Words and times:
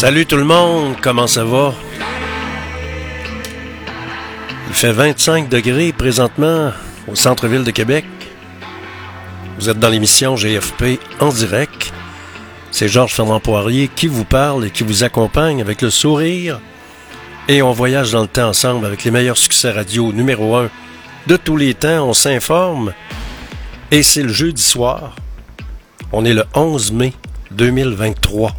Salut 0.00 0.24
tout 0.24 0.38
le 0.38 0.44
monde, 0.44 0.94
comment 1.02 1.26
ça 1.26 1.44
va? 1.44 1.74
Il 4.68 4.72
fait 4.72 4.92
25 4.92 5.50
degrés 5.50 5.92
présentement 5.92 6.72
au 7.06 7.14
centre-ville 7.14 7.64
de 7.64 7.70
Québec. 7.70 8.06
Vous 9.58 9.68
êtes 9.68 9.78
dans 9.78 9.90
l'émission 9.90 10.36
GFP 10.36 10.98
en 11.20 11.28
direct. 11.28 11.92
C'est 12.70 12.88
Georges 12.88 13.12
Fernand 13.12 13.40
Poirier 13.40 13.90
qui 13.94 14.06
vous 14.06 14.24
parle 14.24 14.64
et 14.64 14.70
qui 14.70 14.84
vous 14.84 15.04
accompagne 15.04 15.60
avec 15.60 15.82
le 15.82 15.90
sourire. 15.90 16.60
Et 17.46 17.60
on 17.60 17.72
voyage 17.72 18.12
dans 18.12 18.22
le 18.22 18.26
temps 18.26 18.48
ensemble 18.48 18.86
avec 18.86 19.04
les 19.04 19.10
meilleurs 19.10 19.36
succès 19.36 19.70
radio 19.70 20.14
numéro 20.14 20.56
1 20.56 20.70
de 21.26 21.36
tous 21.36 21.58
les 21.58 21.74
temps. 21.74 22.08
On 22.08 22.14
s'informe. 22.14 22.94
Et 23.90 24.02
c'est 24.02 24.22
le 24.22 24.32
jeudi 24.32 24.62
soir. 24.62 25.14
On 26.10 26.24
est 26.24 26.32
le 26.32 26.44
11 26.54 26.90
mai 26.92 27.12
2023. 27.50 28.56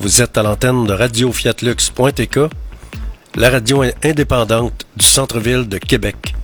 Vous 0.00 0.22
êtes 0.22 0.38
à 0.38 0.42
l'antenne 0.42 0.86
de 0.86 0.92
Radio 0.92 1.30
Fiatlux.tk, 1.32 2.40
la 3.36 3.50
radio 3.50 3.84
indépendante 4.02 4.86
du 4.96 5.04
centre-ville 5.04 5.68
de 5.68 5.78
Québec. 5.78 6.34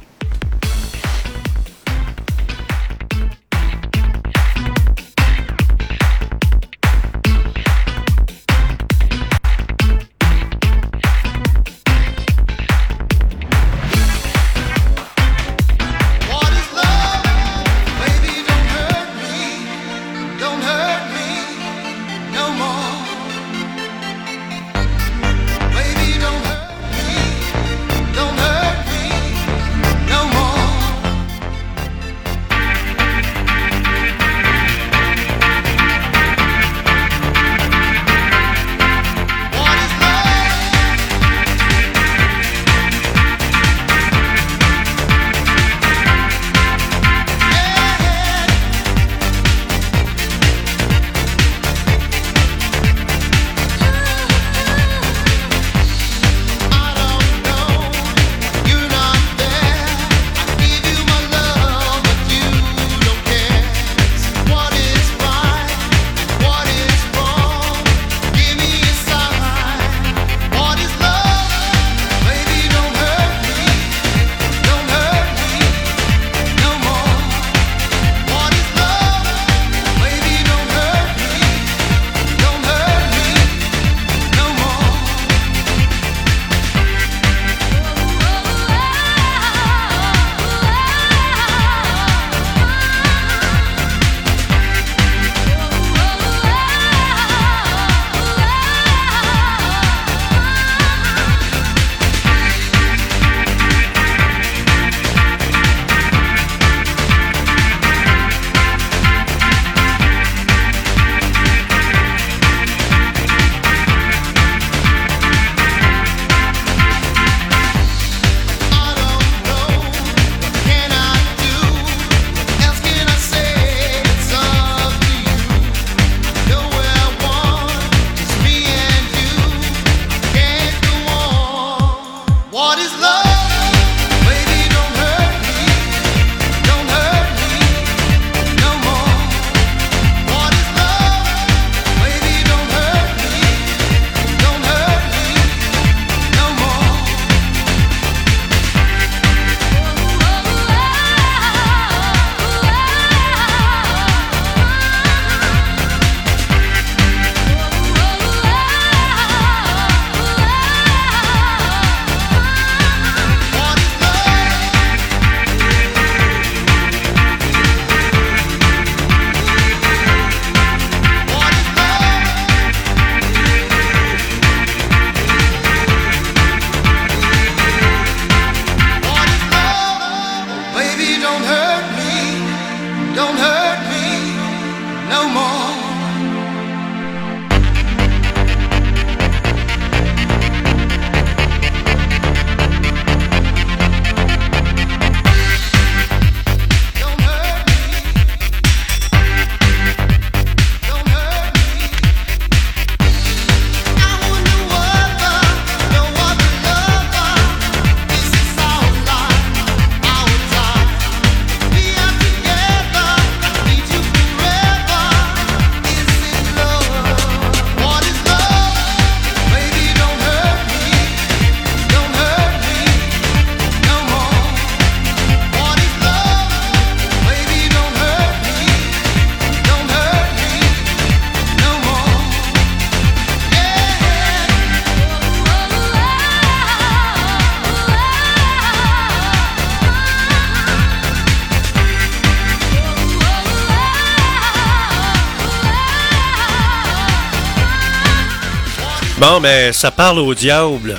Bon, 249.21 249.41
ben, 249.41 249.73
ça 249.73 249.91
parle 249.91 250.21
au 250.21 250.33
diable. 250.33 250.97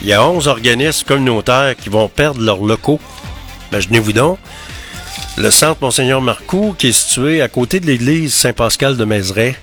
Il 0.00 0.06
y 0.06 0.12
a 0.12 0.24
11 0.24 0.46
organismes 0.46 1.04
communautaires 1.04 1.74
qui 1.74 1.88
vont 1.88 2.06
perdre 2.06 2.40
leurs 2.40 2.62
locaux. 2.62 3.00
Imaginez-vous 3.72 4.12
donc. 4.12 4.38
Le 5.36 5.50
centre 5.50 5.78
Monseigneur 5.80 6.22
Marcoux, 6.22 6.72
qui 6.78 6.90
est 6.90 6.92
situé 6.92 7.42
à 7.42 7.48
côté 7.48 7.80
de 7.80 7.86
l'église 7.86 8.32
Saint-Pascal 8.32 8.96
de 8.96 9.04
Mézeray, 9.04 9.56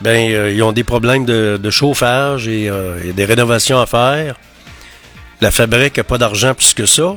ben, 0.00 0.32
euh, 0.32 0.52
ils 0.52 0.64
ont 0.64 0.72
des 0.72 0.82
problèmes 0.82 1.24
de, 1.24 1.70
chauffage 1.70 2.48
et, 2.48 2.64
et, 2.64 3.12
des 3.12 3.24
rénovations 3.24 3.80
à 3.80 3.86
faire. 3.86 4.34
La 5.40 5.52
fabrique 5.52 5.98
n'a 5.98 6.04
pas 6.04 6.18
d'argent 6.18 6.54
plus 6.54 6.74
que 6.74 6.86
ça. 6.86 7.14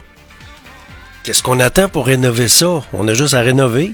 Qu'est-ce 1.24 1.42
qu'on 1.42 1.60
attend 1.60 1.90
pour 1.90 2.06
rénover 2.06 2.48
ça? 2.48 2.84
On 2.94 3.08
a 3.08 3.16
juste 3.16 3.34
à 3.34 3.42
rénover. 3.42 3.94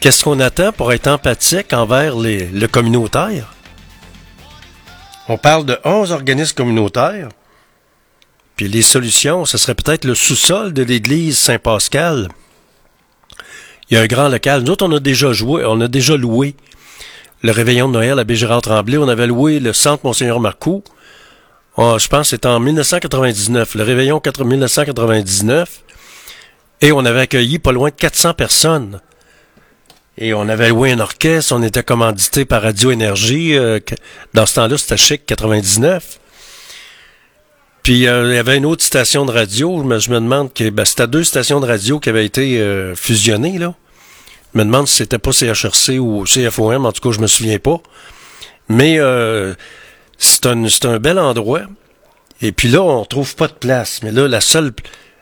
Qu'est-ce 0.00 0.24
qu'on 0.24 0.40
attend 0.40 0.72
pour 0.72 0.92
être 0.92 1.06
empathique 1.06 1.72
envers 1.72 2.16
les, 2.16 2.46
le 2.46 2.66
communautaire? 2.66 3.54
On 5.30 5.36
parle 5.36 5.66
de 5.66 5.78
11 5.84 6.12
organismes 6.12 6.54
communautaires. 6.54 7.28
Puis 8.56 8.66
les 8.66 8.80
solutions, 8.80 9.44
ce 9.44 9.58
serait 9.58 9.74
peut-être 9.74 10.06
le 10.06 10.14
sous-sol 10.14 10.72
de 10.72 10.82
l'église 10.82 11.38
Saint-Pascal. 11.38 12.28
Il 13.90 13.94
y 13.94 13.96
a 13.98 14.00
un 14.00 14.06
grand 14.06 14.28
local. 14.28 14.62
Nous 14.62 14.72
autres, 14.72 14.86
on 14.86 14.92
a 14.92 15.00
déjà 15.00 15.32
joué, 15.32 15.64
on 15.66 15.82
a 15.82 15.88
déjà 15.88 16.16
loué 16.16 16.56
le 17.42 17.52
réveillon 17.52 17.88
de 17.88 17.92
Noël 17.92 18.18
à 18.18 18.24
Bégérard-Tremblay. 18.24 18.96
On 18.96 19.08
avait 19.08 19.26
loué 19.26 19.60
le 19.60 19.74
centre 19.74 20.04
Monseigneur 20.04 20.40
Marcoux. 20.40 20.82
Oh, 21.76 21.98
je 21.98 22.08
pense 22.08 22.22
que 22.22 22.30
c'était 22.30 22.48
en 22.48 22.58
1999, 22.58 23.74
le 23.74 23.82
réveillon 23.84 24.22
1999. 24.24 25.82
Et 26.80 26.90
on 26.90 27.04
avait 27.04 27.20
accueilli 27.20 27.58
pas 27.58 27.72
loin 27.72 27.90
de 27.90 27.94
400 27.94 28.32
personnes. 28.32 29.00
Et 30.20 30.34
on 30.34 30.48
avait 30.48 30.70
loué 30.70 30.90
un 30.90 30.98
orchestre, 30.98 31.54
on 31.54 31.62
était 31.62 31.84
commandité 31.84 32.44
par 32.44 32.62
Radio 32.62 32.90
Énergie. 32.90 33.56
Euh, 33.56 33.78
dans 34.34 34.46
ce 34.46 34.56
temps-là, 34.56 34.76
c'était 34.76 34.96
chic 34.96 35.24
99. 35.24 36.18
Puis 37.84 38.08
euh, 38.08 38.28
il 38.28 38.34
y 38.34 38.38
avait 38.38 38.56
une 38.56 38.66
autre 38.66 38.82
station 38.84 39.24
de 39.26 39.30
radio. 39.30 39.80
Mais 39.84 40.00
je 40.00 40.10
me 40.10 40.16
demande 40.16 40.52
que 40.52 40.70
ben, 40.70 40.84
c'était 40.84 41.06
deux 41.06 41.22
stations 41.22 41.60
de 41.60 41.66
radio 41.66 42.00
qui 42.00 42.08
avaient 42.08 42.26
été 42.26 42.58
euh, 42.58 42.96
fusionnées 42.96 43.58
là. 43.58 43.74
Je 44.54 44.58
me 44.58 44.64
demande 44.64 44.88
si 44.88 44.96
c'était 44.96 45.18
pas 45.18 45.30
CHRC 45.30 46.00
ou 46.00 46.24
CFOM. 46.24 46.84
En 46.84 46.90
tout 46.90 47.00
cas, 47.08 47.14
je 47.14 47.20
me 47.20 47.28
souviens 47.28 47.60
pas. 47.60 47.80
Mais 48.68 48.98
c'est 50.16 50.46
un, 50.46 50.64
un 50.64 50.98
bel 50.98 51.18
endroit. 51.18 51.62
Et 52.42 52.50
puis 52.50 52.68
là, 52.68 52.82
on 52.82 53.04
trouve 53.04 53.36
pas 53.36 53.46
de 53.46 53.52
place. 53.52 54.00
Mais 54.02 54.10
là, 54.10 54.26
la 54.26 54.40
seule 54.40 54.72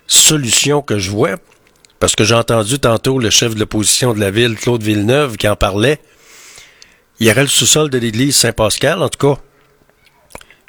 solution 0.07 0.81
que 0.81 0.99
je 0.99 1.11
vois, 1.11 1.37
parce 2.01 2.15
que 2.15 2.25
j'ai 2.25 2.35
entendu 2.35 2.79
tantôt 2.79 3.19
le 3.19 3.31
chef 3.31 3.55
de 3.55 3.61
l'opposition 3.61 4.13
de 4.13 4.21
la 4.21 4.31
ville, 4.31 4.57
Claude 4.57 4.83
Villeneuve, 4.83 5.37
qui 5.37 5.49
en 5.49 5.57
parlait. 5.57 5.99
Il 7.19 7.27
y 7.27 7.31
aurait 7.31 7.43
le 7.43 7.49
sous-sol 7.49 7.89
de 7.89 7.99
l'église 7.99 8.37
Saint-Pascal, 8.37 9.03
en 9.03 9.09
tout 9.09 9.35
cas. 9.35 9.41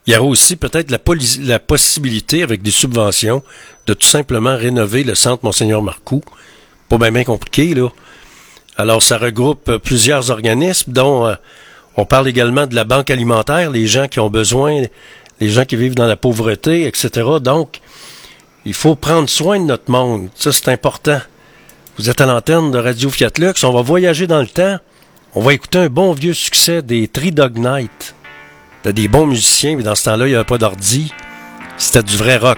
Il 0.06 0.14
y 0.14 0.16
aurait 0.16 0.28
aussi 0.28 0.56
peut-être 0.56 0.90
la, 0.90 1.60
possibilité, 1.60 2.44
avec 2.44 2.62
des 2.62 2.72
subventions, 2.72 3.44
de 3.88 3.94
tout 3.94 4.08
simplement 4.08 4.56
rénover 4.56 5.04
le 5.04 5.16
centre 5.16 5.44
Monseigneur 5.44 5.82
Marcoux. 5.82 6.24
Pas 6.88 6.98
bien, 6.98 7.12
bien 7.12 7.26
compliqué, 7.26 7.76
là. 7.76 7.90
Alors, 8.78 9.04
ça 9.04 9.18
regroupe 9.18 9.78
plusieurs 9.78 10.30
organismes, 10.30 10.94
dont 10.94 11.26
euh, 11.26 11.36
on 11.98 12.06
parle 12.06 12.30
également 12.30 12.68
de 12.68 12.76
la 12.76 12.86
banque 12.86 13.10
alimentaire, 13.10 13.72
les 13.72 13.88
gens 13.88 14.08
qui 14.08 14.20
ont 14.20 14.30
besoin, 14.30 14.84
les 15.42 15.50
gens 15.50 15.66
qui 15.66 15.76
vivent 15.76 15.96
dans 15.96 16.06
la 16.06 16.16
pauvreté, 16.16 16.86
etc. 16.86 17.10
Donc, 17.42 17.82
il 18.68 18.74
faut 18.74 18.96
prendre 18.96 19.30
soin 19.30 19.62
de 19.62 19.64
notre 19.64 19.90
monde. 19.90 20.28
Ça, 20.36 20.52
c'est 20.52 20.68
important. 20.68 21.22
Vous 21.98 22.10
êtes 22.10 22.20
à 22.20 22.26
l'antenne 22.26 22.70
de 22.70 22.78
Radio 22.78 23.10
Fiat 23.10 23.32
Lux. 23.38 23.64
On 23.64 23.72
va 23.72 23.82
voyager 23.82 24.28
dans 24.28 24.42
le 24.42 24.48
temps. 24.48 24.78
On 25.36 25.42
va 25.42 25.54
écouter 25.54 25.78
un 25.78 25.88
bon 25.88 26.12
vieux 26.12 26.34
succès 26.34 26.82
des 26.82 27.08
Tridog 27.08 27.58
Night. 27.58 28.14
T'as 28.84 28.92
des 28.92 29.08
bons 29.08 29.26
musiciens, 29.26 29.78
mais 29.78 29.84
dans 29.84 29.96
ce 29.96 30.04
temps-là, 30.04 30.28
il 30.28 30.32
n'y 30.32 30.36
avait 30.36 30.44
pas 30.44 30.58
d'ordi. 30.58 31.14
C'était 31.78 32.04
du 32.04 32.18
vrai 32.18 32.36
rock. 32.36 32.58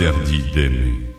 interdit 0.00 0.42
d'aimer. 0.54 1.09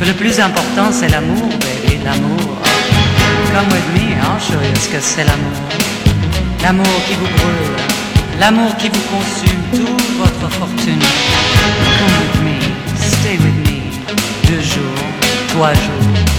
Que 0.00 0.06
le 0.06 0.14
plus 0.14 0.40
important, 0.40 0.90
c'est 0.92 1.08
l'amour, 1.10 1.46
baby, 1.60 1.98
l'amour. 2.02 2.38
Come 3.52 3.66
with 3.68 3.88
me, 3.92 4.14
I'll 4.14 4.40
show 4.40 4.54
you 4.54 4.72
que 4.90 4.98
c'est 4.98 5.24
l'amour? 5.24 5.52
L'amour 6.62 6.86
qui 7.06 7.16
vous 7.16 7.26
brûle, 7.26 7.76
l'amour 8.40 8.74
qui 8.78 8.88
vous 8.88 9.04
consume 9.14 9.60
toute 9.72 10.16
votre 10.16 10.50
fortune. 10.54 11.00
Come 11.98 12.14
with 12.22 12.40
me, 12.46 12.58
stay 12.96 13.36
with 13.36 13.68
me, 13.68 13.82
deux 14.48 14.62
jours, 14.62 15.04
trois 15.48 15.74
jours. 15.74 16.29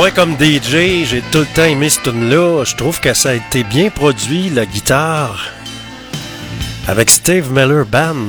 moi, 0.00 0.10
comme 0.12 0.32
DJ, 0.32 1.04
j'ai 1.04 1.22
tout 1.30 1.40
le 1.40 1.54
temps 1.54 1.64
aimé 1.64 1.90
ce 1.90 2.00
tune-là. 2.00 2.64
Je 2.64 2.74
trouve 2.74 3.00
que 3.00 3.12
ça 3.12 3.30
a 3.30 3.34
été 3.34 3.64
bien 3.64 3.90
produit, 3.90 4.48
la 4.48 4.64
guitare, 4.64 5.50
avec 6.88 7.10
Steve 7.10 7.52
Miller 7.52 7.84
Band 7.84 8.28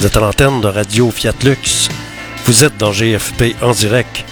de 0.00 0.06
trentaine 0.06 0.60
de 0.60 0.68
Radio 0.68 1.10
Fiat 1.10 1.34
Lux. 1.42 1.88
Vous 2.44 2.62
êtes 2.62 2.76
dans 2.76 2.92
GFP 2.92 3.56
en 3.62 3.72
direct. 3.72 4.24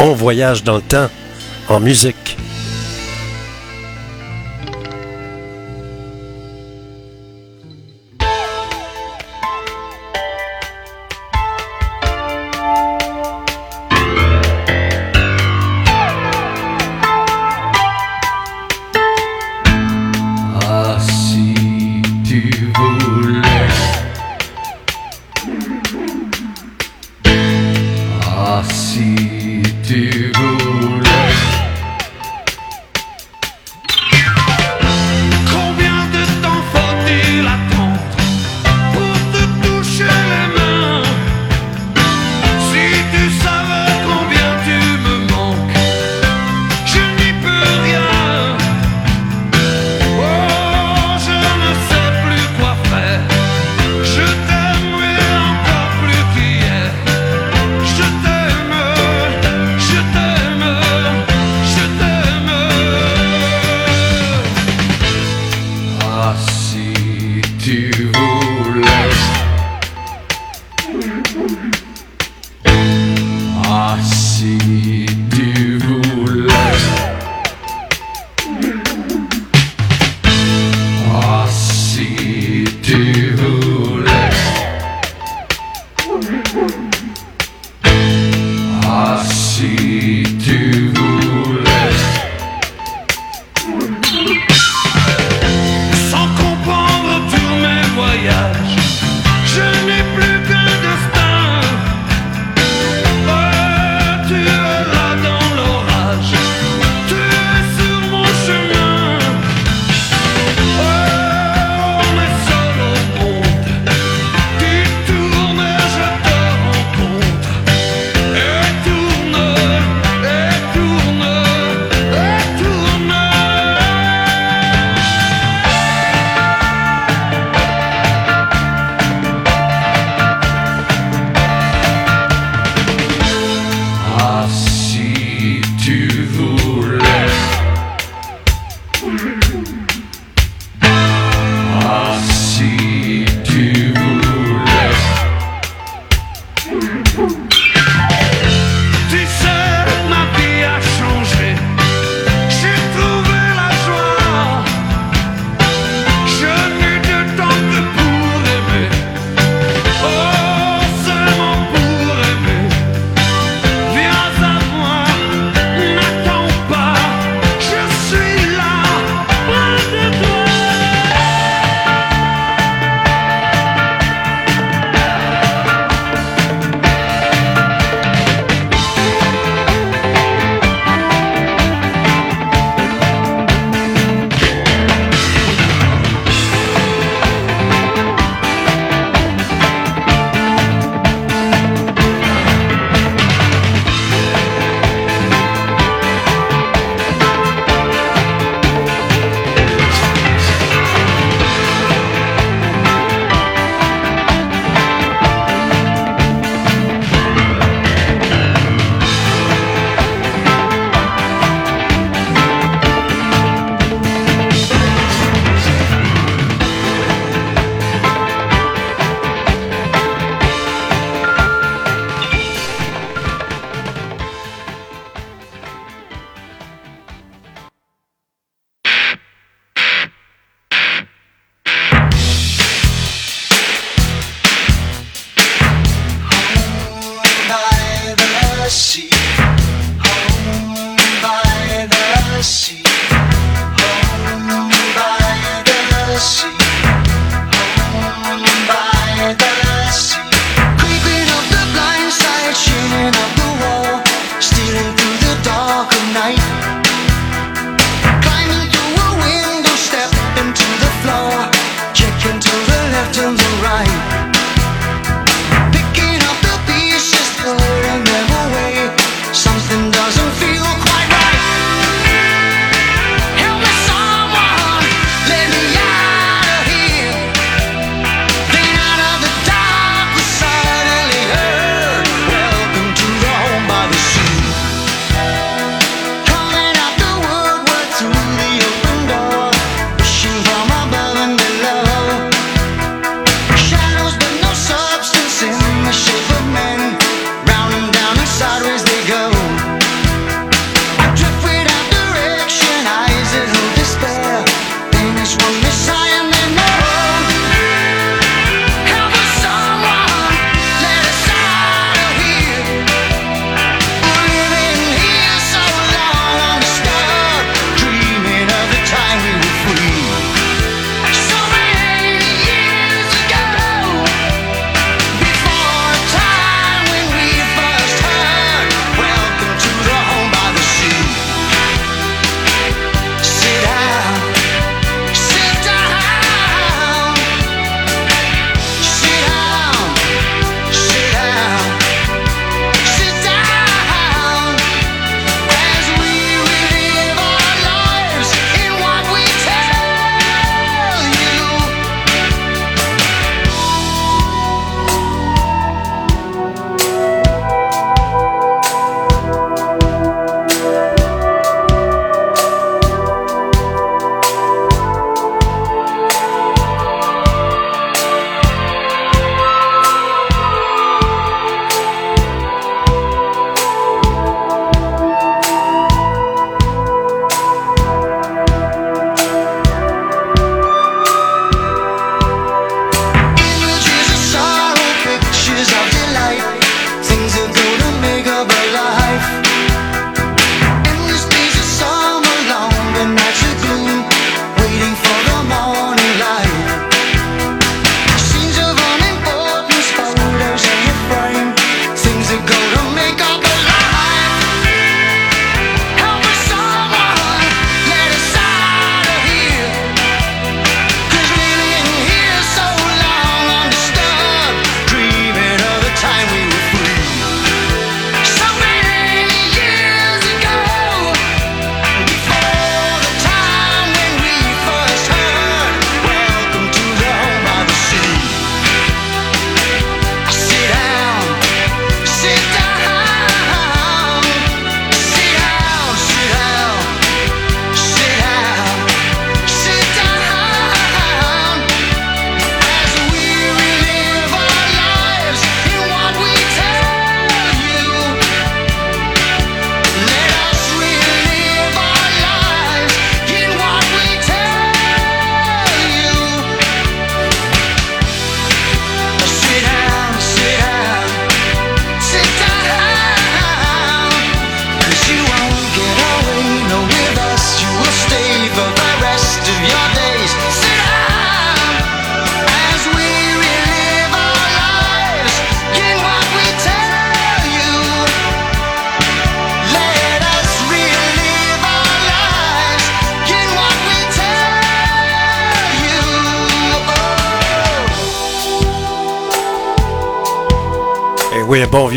On 0.00 0.14
voyage 0.14 0.64
dans 0.64 0.74
le 0.74 0.82
temps, 0.82 1.08
en 1.68 1.78
musique. 1.78 2.36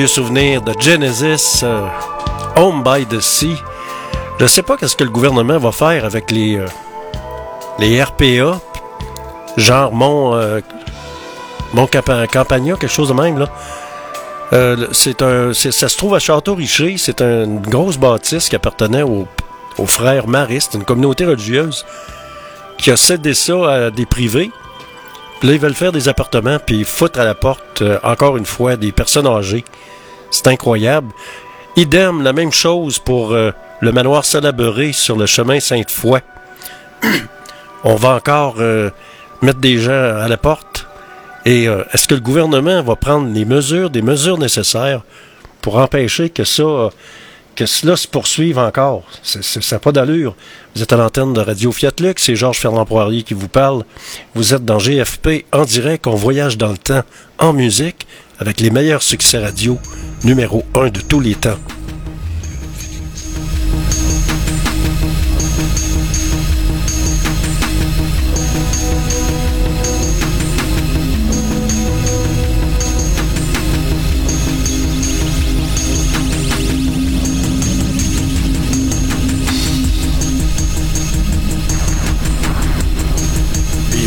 Souvenir 0.08 0.62
de 0.62 0.74
Genesis, 0.80 1.62
euh, 1.64 1.88
Home 2.56 2.84
by 2.84 3.06
the 3.06 3.20
Sea. 3.20 3.56
Je 4.40 4.46
sais 4.46 4.62
pas 4.62 4.78
qu'est-ce 4.78 4.96
que 4.96 5.04
le 5.04 5.10
gouvernement 5.10 5.58
va 5.58 5.72
faire 5.72 6.06
avec 6.06 6.32
les, 6.32 6.58
euh, 6.58 6.66
les 7.78 8.02
RPA, 8.02 8.60
genre 9.58 9.92
Mont, 9.94 10.36
euh, 10.36 10.62
quelque 11.74 12.88
chose 12.88 13.10
de 13.10 13.14
même, 13.14 13.38
là. 13.38 13.50
Euh, 14.52 14.88
c'est 14.94 15.22
un, 15.22 15.54
ça 15.54 15.90
se 15.90 15.98
trouve 15.98 16.16
à 16.16 16.20
Château-Richer. 16.20 16.96
C'est 16.98 17.22
une 17.22 17.60
grosse 17.60 17.98
bâtisse 17.98 18.50
qui 18.50 18.56
appartenait 18.56 19.04
aux, 19.04 19.28
aux 19.78 19.86
frères 19.86 20.28
maristes, 20.28 20.74
une 20.74 20.86
communauté 20.86 21.26
religieuse, 21.26 21.86
qui 22.78 22.92
a 22.92 22.98
cédé 22.98 23.34
ça 23.34 23.72
à 23.72 23.92
des 23.92 24.06
privés. 24.06 24.52
Là, 25.42 25.54
ils 25.54 25.60
veulent 25.60 25.74
faire 25.74 25.94
des 25.94 26.10
appartements, 26.10 26.58
puis 26.60 26.84
foutre 26.84 27.20
à 27.20 27.24
la 27.24 27.34
porte, 27.34 27.82
euh, 27.82 27.98
encore 28.04 28.36
une 28.36 28.46
fois, 28.46 28.76
des 28.76 28.92
personnes 28.92 29.28
âgées. 29.28 29.64
C'est 30.32 30.48
incroyable. 30.48 31.14
Idem, 31.78 32.24
la 32.24 32.34
même 32.34 32.52
chose 32.52 33.00
pour 33.00 33.32
euh, 33.32 33.52
le 33.80 33.92
manoir 33.94 34.26
Salaberé 34.26 34.92
sur 34.92 35.16
le 35.16 35.26
chemin 35.26 35.62
Sainte-Foy. 35.62 36.20
On 37.86 37.96
va 37.96 38.16
encore 38.16 38.56
euh, 38.60 38.90
mettre 39.42 39.60
des 39.60 39.78
gens 39.78 39.92
à 39.92 40.28
la 40.28 40.36
porte. 40.36 40.88
Et 41.46 41.64
est-ce 41.94 42.06
que 42.06 42.16
le 42.16 42.20
gouvernement 42.20 42.84
va 42.84 42.98
prendre 42.98 43.34
les 43.34 43.46
mesures, 43.46 43.90
des 43.90 44.02
mesures 44.02 44.38
nécessaires 44.38 45.02
pour 45.62 45.78
empêcher 45.78 46.30
que 46.30 46.44
ça, 46.44 46.90
que 47.56 47.66
cela 47.66 47.96
se 47.98 48.08
poursuive 48.08 48.58
encore? 48.58 49.04
C'est- 49.24 49.44
Ça 49.44 49.76
n'a 49.76 49.80
pas 49.80 49.92
d'allure. 49.92 50.36
Vous 50.76 50.82
êtes 50.84 50.94
à 50.94 50.98
l'antenne 50.98 51.34
de 51.34 51.42
Radio 51.42 51.72
Fiat 51.72 51.92
Lux, 52.00 52.24
c'est 52.24 52.36
Georges 52.36 52.60
Fernand 52.60 52.86
Poirier 52.86 53.24
qui 53.24 53.34
vous 53.34 53.48
parle. 53.50 53.84
Vous 54.36 54.54
êtes 54.54 54.64
dans 54.66 54.80
GFP 54.80 55.46
en 55.52 55.66
direct, 55.66 56.08
on 56.08 56.16
voyage 56.16 56.58
dans 56.58 56.70
le 56.72 56.78
temps 56.78 57.04
en 57.38 57.54
musique 57.54 58.08
avec 58.40 58.60
les 58.62 58.70
meilleurs 58.70 59.04
succès 59.04 59.40
radio 59.40 59.78
numéro 60.24 60.64
un 60.76 60.90
de 60.90 61.02
tous 61.02 61.20
les 61.20 61.36
temps. 61.36 61.58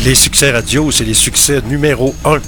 Les 0.04 0.14
succès 0.16 0.50
radio, 0.50 0.90
c'est 0.90 1.04
les 1.04 1.14
succès 1.14 1.60
numéro 1.68 2.14
un. 2.24 2.40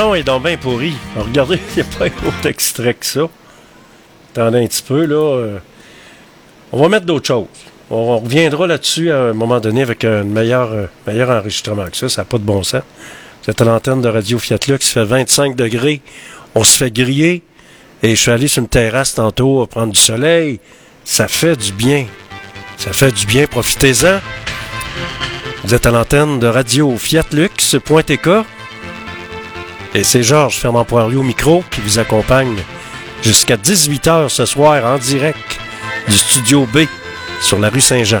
Son 0.00 0.14
est 0.14 0.22
donc 0.22 0.56
pourri. 0.60 0.94
Regardez, 1.14 1.58
il 1.76 1.82
n'y 1.82 1.88
a 1.88 1.98
pas 1.98 2.06
un 2.06 2.28
autre 2.28 2.46
extrait 2.46 2.94
que 2.94 3.04
ça. 3.04 3.28
Attendez 4.32 4.64
un 4.64 4.66
petit 4.66 4.82
peu, 4.82 5.04
là. 5.04 5.16
euh, 5.16 5.58
On 6.72 6.80
va 6.80 6.88
mettre 6.88 7.04
d'autres 7.04 7.26
choses. 7.26 7.46
On, 7.90 8.18
reviendra 8.18 8.66
là-dessus 8.66 9.10
à 9.10 9.24
un 9.24 9.32
moment 9.34 9.60
donné 9.60 9.82
avec 9.82 10.04
un 10.04 10.24
meilleur, 10.24 10.72
euh, 10.72 10.86
meilleur 11.06 11.28
enregistrement 11.28 11.84
que 11.86 11.98
ça. 11.98 12.08
Ça 12.08 12.22
n'a 12.22 12.24
pas 12.24 12.38
de 12.38 12.44
bon 12.44 12.62
sens. 12.62 12.82
Vous 13.42 13.50
êtes 13.50 13.60
à 13.60 13.64
l'antenne 13.64 14.00
de 14.00 14.08
Radio 14.08 14.38
Fiat 14.38 14.58
Lux, 14.68 14.88
il 14.88 14.92
fait 14.92 15.04
25 15.04 15.54
degrés. 15.54 16.00
On 16.54 16.64
se 16.64 16.78
fait 16.78 16.90
griller. 16.90 17.42
Et 18.02 18.16
je 18.16 18.20
suis 18.22 18.30
allé 18.30 18.48
sur 18.48 18.62
une 18.62 18.68
terrasse 18.68 19.14
tantôt 19.14 19.66
prendre 19.66 19.92
du 19.92 20.00
soleil. 20.00 20.60
Ça 21.04 21.28
fait 21.28 21.56
du 21.56 21.72
bien. 21.72 22.06
Ça 22.78 22.94
fait 22.94 23.12
du 23.12 23.26
bien. 23.26 23.46
Profitez-en. 23.46 24.20
Vous 25.64 25.74
êtes 25.74 25.84
à 25.84 25.90
l'antenne 25.90 26.38
de 26.38 26.46
Radio 26.46 26.96
Fiat 26.96 27.26
Lux.tk. 27.32 28.28
Et 29.94 30.04
c'est 30.04 30.22
Georges 30.22 30.56
Fernand 30.56 30.84
Poirier 30.84 31.16
au 31.16 31.22
micro 31.22 31.64
qui 31.70 31.80
vous 31.80 31.98
accompagne 31.98 32.56
jusqu'à 33.22 33.56
18h 33.56 34.28
ce 34.28 34.46
soir 34.46 34.84
en 34.84 34.98
direct 34.98 35.58
du 36.08 36.14
studio 36.14 36.66
B 36.72 36.80
sur 37.40 37.58
la 37.58 37.70
rue 37.70 37.80
Saint-Jean. 37.80 38.20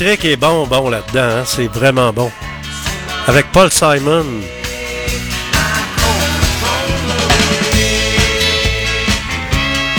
Électrique 0.00 0.24
est 0.24 0.36
bon, 0.36 0.66
bon 0.66 0.88
là-dedans. 0.90 1.38
hein, 1.40 1.42
C'est 1.44 1.66
vraiment 1.68 2.12
bon. 2.12 2.30
Avec 3.26 3.46
Paul 3.52 3.70
Simon. 3.70 4.24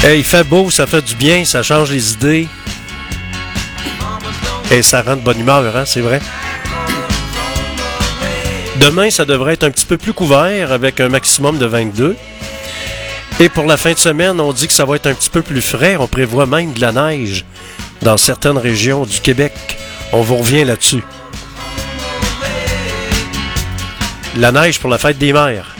Eh, 0.05 0.17
il 0.17 0.23
fait 0.23 0.43
beau, 0.43 0.69
ça 0.69 0.85
fait 0.85 1.01
du 1.01 1.15
bien, 1.15 1.45
ça 1.45 1.63
change 1.63 1.91
les 1.91 2.13
idées. 2.13 2.47
Et 4.71 4.81
ça 4.81 5.01
rend 5.01 5.15
de 5.15 5.21
bonne 5.21 5.39
humeur, 5.39 5.75
hein, 5.75 5.83
c'est 5.85 6.01
vrai. 6.01 6.19
Demain, 8.81 9.09
ça 9.09 9.23
devrait 9.23 9.53
être 9.53 9.63
un 9.63 9.71
petit 9.71 9.85
peu 9.85 9.97
plus 9.97 10.13
couvert 10.13 10.71
avec 10.71 10.99
un 10.99 11.07
maximum 11.07 11.57
de 11.57 11.65
22. 11.65 12.17
Et 13.39 13.49
pour 13.49 13.65
la 13.65 13.77
fin 13.77 13.93
de 13.93 13.97
semaine, 13.97 14.39
on 14.41 14.51
dit 14.51 14.67
que 14.67 14.73
ça 14.73 14.85
va 14.85 14.95
être 14.95 15.07
un 15.07 15.13
petit 15.13 15.29
peu 15.29 15.41
plus 15.41 15.61
frais. 15.61 15.95
On 15.97 16.07
prévoit 16.07 16.47
même 16.47 16.73
de 16.73 16.81
la 16.81 16.91
neige 16.91 17.45
dans 18.01 18.17
certaines 18.17 18.57
régions 18.57 19.05
du 19.05 19.21
Québec. 19.21 19.53
On 20.15 20.21
vous 20.21 20.37
revient 20.37 20.63
là-dessus. 20.63 21.03
La 24.37 24.51
neige 24.51 24.79
pour 24.79 24.91
la 24.91 24.99
fête 24.99 25.17
des 25.17 25.33
mères. 25.33 25.72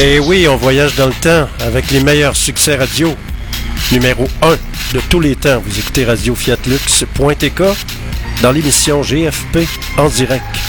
Et 0.00 0.20
oui, 0.20 0.46
on 0.46 0.54
voyage 0.54 0.94
dans 0.94 1.08
le 1.08 1.12
temps 1.12 1.48
avec 1.58 1.90
les 1.90 1.98
meilleurs 1.98 2.36
succès 2.36 2.76
radio. 2.76 3.16
Numéro 3.90 4.28
1 4.42 4.52
de 4.94 5.00
tous 5.10 5.18
les 5.18 5.34
temps. 5.34 5.60
Vous 5.66 5.76
écoutez 5.76 6.04
Radio 6.04 6.36
Fiat 6.36 6.56
dans 8.40 8.52
l'émission 8.52 9.02
GFP 9.02 9.66
en 9.96 10.08
direct. 10.08 10.67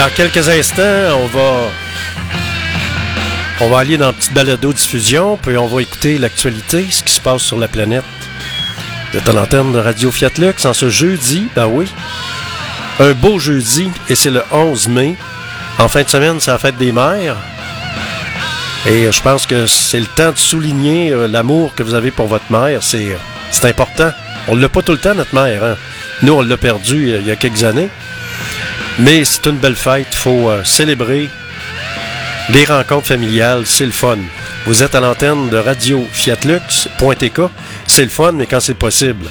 Dans 0.00 0.08
quelques 0.08 0.48
instants, 0.48 1.18
on 1.18 1.26
va. 1.26 1.68
On 3.60 3.68
va 3.68 3.80
aller 3.80 3.98
dans 3.98 4.08
une 4.08 4.14
petite 4.14 4.32
balado 4.32 4.72
diffusion, 4.72 5.36
puis 5.36 5.58
on 5.58 5.66
va 5.66 5.82
écouter 5.82 6.16
l'actualité, 6.16 6.86
ce 6.90 7.02
qui 7.02 7.12
se 7.12 7.20
passe 7.20 7.42
sur 7.42 7.58
la 7.58 7.68
planète. 7.68 8.02
Vous 9.12 9.18
êtes 9.18 9.28
à 9.28 9.32
de 9.32 9.78
Radio 9.78 10.10
Fiat 10.10 10.30
Lux 10.38 10.64
en 10.64 10.72
ce 10.72 10.88
jeudi, 10.88 11.48
ben 11.54 11.66
oui. 11.66 11.86
Un 12.98 13.12
beau 13.12 13.38
jeudi, 13.38 13.90
et 14.08 14.14
c'est 14.14 14.30
le 14.30 14.42
11 14.50 14.88
mai. 14.88 15.16
En 15.78 15.88
fin 15.88 16.02
de 16.02 16.08
semaine, 16.08 16.40
c'est 16.40 16.50
la 16.50 16.56
fête 16.56 16.78
des 16.78 16.92
mères. 16.92 17.36
Et 18.86 19.12
je 19.12 19.20
pense 19.20 19.44
que 19.44 19.66
c'est 19.66 20.00
le 20.00 20.06
temps 20.06 20.32
de 20.32 20.38
souligner 20.38 21.10
euh, 21.10 21.28
l'amour 21.28 21.74
que 21.74 21.82
vous 21.82 21.92
avez 21.92 22.10
pour 22.10 22.26
votre 22.26 22.50
mère. 22.50 22.82
C'est, 22.82 23.04
euh, 23.10 23.16
c'est 23.50 23.66
important. 23.66 24.12
On 24.48 24.56
l'a 24.56 24.70
pas 24.70 24.80
tout 24.80 24.92
le 24.92 24.98
temps, 24.98 25.14
notre 25.14 25.34
mère. 25.34 25.62
hein. 25.62 25.76
Nous, 26.22 26.32
on 26.32 26.40
l'a 26.40 26.56
perdu 26.56 27.10
euh, 27.10 27.18
il 27.20 27.26
y 27.26 27.30
a 27.30 27.36
quelques 27.36 27.64
années. 27.64 27.90
Mais 28.98 29.24
c'est 29.24 29.46
une 29.46 29.56
belle 29.56 29.76
fête. 29.76 30.08
Il 30.12 30.18
faut 30.18 30.50
euh, 30.50 30.64
célébrer 30.64 31.28
les 32.50 32.64
rencontres 32.64 33.08
familiales. 33.08 33.62
C'est 33.64 33.86
le 33.86 33.92
fun. 33.92 34.18
Vous 34.66 34.82
êtes 34.82 34.94
à 34.94 35.00
l'antenne 35.00 35.48
de 35.48 35.56
Radio 35.56 36.06
Fiatlux.tk. 36.12 37.40
C'est 37.86 38.02
le 38.02 38.08
fun, 38.08 38.32
mais 38.32 38.46
quand 38.46 38.60
c'est 38.60 38.74
possible. 38.74 39.26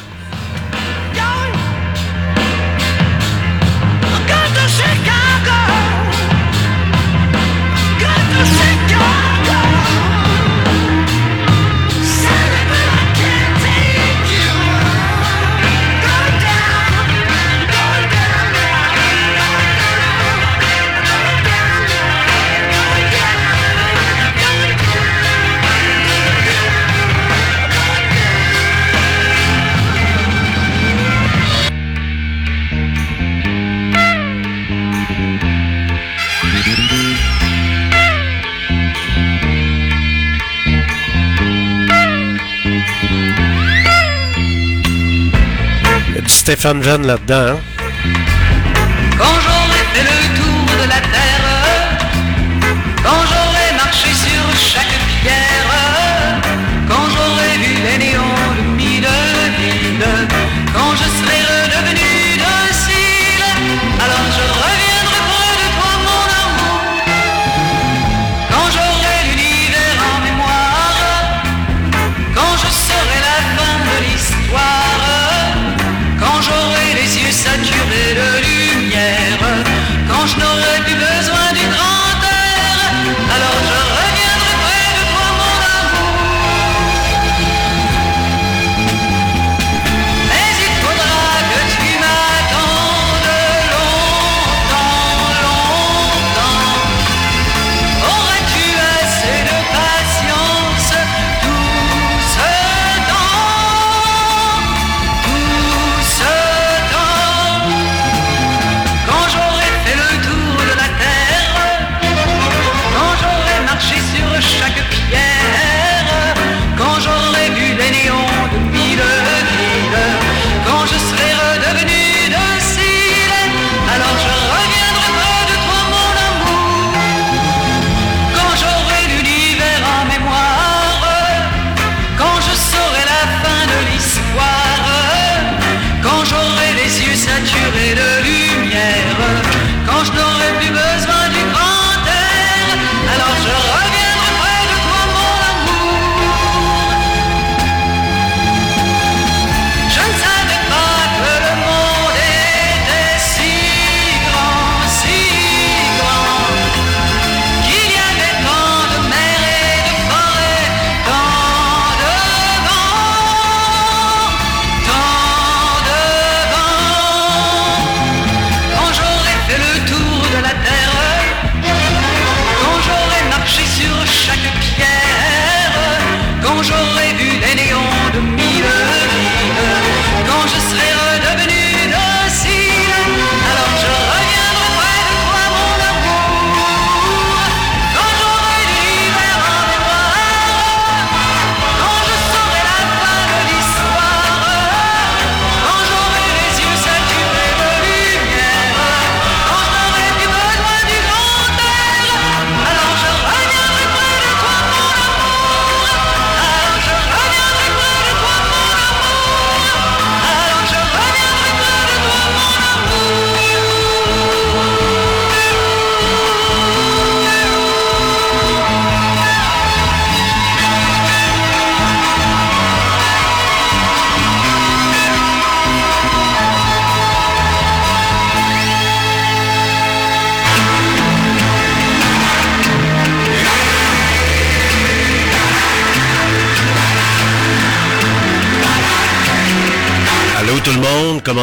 Stéphane 46.50 46.82
Jeanne 46.82 47.06
là-dedans. 47.06 47.58
hein. 47.58 47.79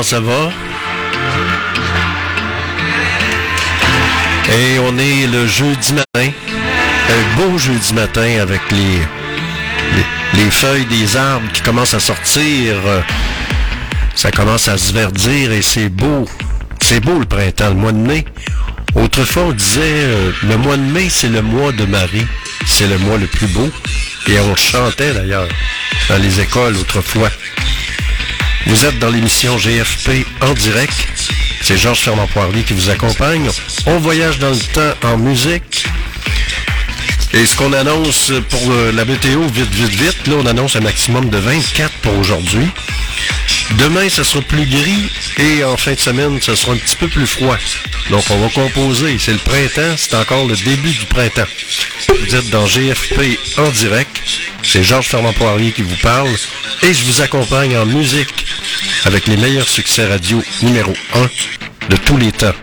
ça 0.07 0.20
va? 0.20 0.52
Et 4.52 4.78
on 4.78 4.96
est 4.98 5.26
le 5.26 5.48
jeudi 5.48 5.94
matin, 5.94 6.30
un 7.11 7.36
beau 7.36 7.59
jeudi 7.59 7.92
matin 7.92 8.38
avec 8.40 8.61
les, 8.70 9.00
les, 10.34 10.48
feuilles 10.52 10.86
des 10.86 11.16
arbres 11.16 11.50
qui 11.52 11.61
commencent 11.62 11.94
à 11.94 11.98
sortir. 11.98 12.76
Ça 14.14 14.30
commence 14.30 14.68
à 14.68 14.78
se 14.78 14.92
verdir 14.92 15.50
et 15.50 15.62
c'est 15.62 15.88
beau. 15.88 16.28
C'est 16.80 17.00
beau 17.00 17.18
le 17.18 17.26
printemps, 17.26 17.70
le 17.70 17.74
mois 17.74 17.92
de 17.92 17.98
mai. 17.98 18.24
Autrefois, 18.94 19.42
on 19.48 19.52
disait 19.52 19.80
euh, 19.82 20.30
le 20.44 20.57
mois 20.57 20.76
de 20.76 20.82
mai, 20.82 21.09
c'est 21.11 21.28
le 21.28 21.42
mois 21.42 21.72
de 21.72 21.84
Marie. 21.84 22.26
C'est 22.64 22.86
le 22.86 22.98
mois 22.98 23.18
le 23.18 23.26
plus 23.26 23.48
beau. 23.48 23.68
Et 24.28 24.38
on 24.38 24.54
chantait 24.54 25.14
d'ailleurs 25.14 25.48
dans 26.09 26.18
les 26.18 26.40
écoles 26.40 26.76
autrefois. 26.76 27.30
Vous 28.66 28.84
êtes 28.84 28.98
dans 28.98 29.10
l'émission 29.10 29.56
GFP 29.56 30.26
en 30.40 30.52
direct. 30.54 31.06
C'est 31.62 31.76
Georges 31.76 32.00
Fernand 32.00 32.26
Poirier 32.26 32.64
qui 32.64 32.72
vous 32.72 32.90
accompagne. 32.90 33.48
On 33.86 33.98
voyage 33.98 34.38
dans 34.40 34.50
le 34.50 34.58
temps 34.58 35.08
en 35.08 35.18
musique. 35.18 35.86
Et 37.32 37.46
ce 37.46 37.54
qu'on 37.56 37.72
annonce 37.72 38.32
pour 38.48 38.70
euh, 38.70 38.92
la 38.92 39.04
météo, 39.04 39.42
vite, 39.42 39.72
vite, 39.72 39.94
vite, 39.94 40.26
là, 40.26 40.34
on 40.40 40.46
annonce 40.46 40.74
un 40.74 40.80
maximum 40.80 41.30
de 41.30 41.38
24 41.38 41.92
pour 42.02 42.18
aujourd'hui. 42.18 42.66
Demain, 43.78 44.08
ça 44.08 44.24
sera 44.24 44.42
plus 44.42 44.66
gris 44.66 45.10
et 45.38 45.62
en 45.62 45.76
fin 45.76 45.92
de 45.92 46.00
semaine, 46.00 46.40
ça 46.40 46.56
sera 46.56 46.72
un 46.72 46.76
petit 46.76 46.96
peu 46.96 47.08
plus 47.08 47.26
froid. 47.26 47.58
Donc, 48.11 48.24
on 48.30 48.38
va 48.38 48.48
composer. 48.48 49.18
C'est 49.18 49.32
le 49.32 49.38
printemps, 49.38 49.96
c'est 49.96 50.14
encore 50.14 50.46
le 50.46 50.57
début 50.57 50.90
du 50.90 51.07
printemps. 51.07 51.46
Vous 52.09 52.34
êtes 52.34 52.50
dans 52.50 52.66
GFP 52.66 53.38
en 53.59 53.70
direct. 53.70 54.16
C'est 54.62 54.82
Georges 54.82 55.09
Fernand 55.09 55.32
Poirier 55.32 55.72
qui 55.72 55.82
vous 55.82 55.96
parle. 56.02 56.30
Et 56.82 56.92
je 56.92 57.04
vous 57.04 57.20
accompagne 57.20 57.76
en 57.76 57.86
musique 57.86 58.46
avec 59.04 59.26
les 59.26 59.36
meilleurs 59.36 59.68
succès 59.68 60.07
radio 60.07 60.42
numéro 60.62 60.92
1 61.14 61.22
de 61.90 61.96
tous 61.96 62.16
les 62.16 62.32
temps. 62.32 62.54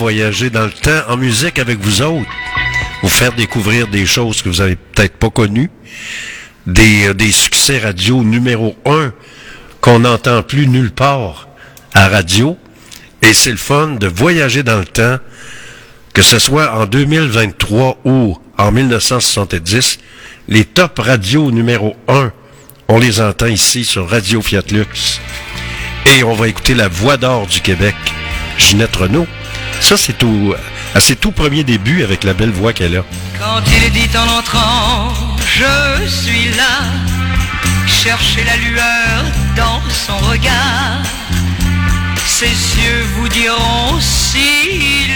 Voyager 0.00 0.48
dans 0.48 0.64
le 0.64 0.70
temps 0.70 1.02
en 1.08 1.18
musique 1.18 1.58
avec 1.58 1.78
vous 1.78 2.00
autres. 2.00 2.30
Vous 3.02 3.10
faire 3.10 3.34
découvrir 3.34 3.86
des 3.86 4.06
choses 4.06 4.40
que 4.40 4.48
vous 4.48 4.62
avez 4.62 4.76
peut-être 4.76 5.16
pas 5.16 5.28
connues. 5.28 5.70
Des, 6.66 7.08
euh, 7.08 7.14
des 7.14 7.30
succès 7.30 7.78
radio 7.78 8.24
numéro 8.24 8.74
un 8.86 9.12
qu'on 9.82 10.00
n'entend 10.00 10.42
plus 10.42 10.66
nulle 10.68 10.90
part 10.90 11.48
à 11.92 12.08
radio. 12.08 12.56
Et 13.20 13.34
c'est 13.34 13.50
le 13.50 13.58
fun 13.58 13.88
de 13.88 14.06
voyager 14.06 14.62
dans 14.62 14.78
le 14.78 14.86
temps, 14.86 15.18
que 16.14 16.22
ce 16.22 16.38
soit 16.38 16.72
en 16.72 16.86
2023 16.86 17.98
ou 18.06 18.38
en 18.56 18.72
1970. 18.72 19.98
Les 20.48 20.64
top 20.64 20.98
radios 20.98 21.50
numéro 21.50 21.94
un, 22.08 22.32
on 22.88 22.98
les 22.98 23.20
entend 23.20 23.46
ici 23.48 23.84
sur 23.84 24.08
Radio 24.08 24.40
Fiat 24.40 24.62
Lux. 24.70 25.20
Et 26.06 26.24
on 26.24 26.34
va 26.34 26.48
écouter 26.48 26.74
la 26.74 26.88
voix 26.88 27.18
d'or 27.18 27.46
du 27.46 27.60
Québec, 27.60 27.96
Ginette 28.56 28.96
Renault. 28.96 29.26
Ça, 29.80 29.96
c'est 29.96 30.22
au, 30.22 30.54
à 30.94 31.00
ses 31.00 31.16
tout 31.16 31.32
premiers 31.32 31.64
débuts 31.64 32.04
avec 32.04 32.24
la 32.24 32.34
belle 32.34 32.50
voix 32.50 32.72
qu'elle 32.72 32.96
a. 32.96 33.04
Quand 33.38 33.62
il 33.66 33.90
dit 33.92 34.10
en 34.16 34.38
entrant, 34.38 35.12
je 35.38 36.06
suis 36.08 36.48
là, 36.56 36.84
cherchez 37.86 38.44
la 38.44 38.56
lueur 38.56 39.24
dans 39.56 39.80
son 39.90 40.16
regard. 40.28 41.02
Ses 42.26 42.46
yeux 42.46 43.04
vous 43.16 43.28
diront 43.28 44.00
s'il 44.00 45.10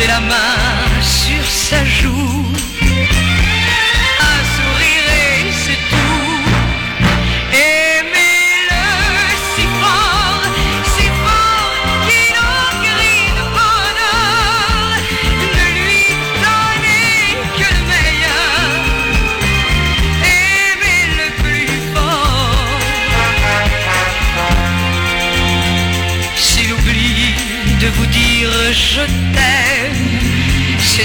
Posez 0.00 0.08
la 0.08 0.20
main 0.20 1.02
sur 1.02 1.44
sa 1.44 1.84
joue 1.84 2.39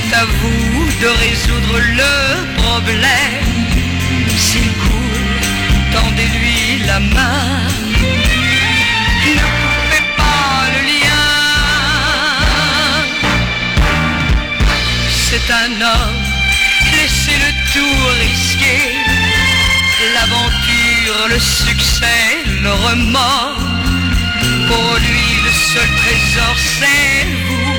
c'est 0.08 0.16
à 0.16 0.26
vous 0.26 0.86
de 1.02 1.08
résoudre 1.08 1.80
le 1.80 2.62
problème. 2.62 3.46
S'il 4.38 4.72
coule, 4.74 5.40
tendez-lui 5.94 6.86
la 6.86 7.00
main. 7.00 7.62
Ne 9.26 9.46
coupez 9.62 10.06
pas 10.18 10.70
le 10.74 10.82
lien. 10.92 11.32
C'est 15.10 15.52
un 15.52 15.72
homme, 15.82 16.24
laissez-le 16.94 17.52
tout 17.74 18.00
risquer. 18.22 18.84
L'aventure, 20.14 21.28
le 21.30 21.40
succès, 21.40 22.44
le 22.62 22.72
remords. 22.72 23.60
Pour 24.68 24.98
lui, 25.00 25.28
le 25.46 25.52
seul 25.52 25.90
trésor, 26.02 26.56
c'est 26.58 27.26
vous. 27.48 27.75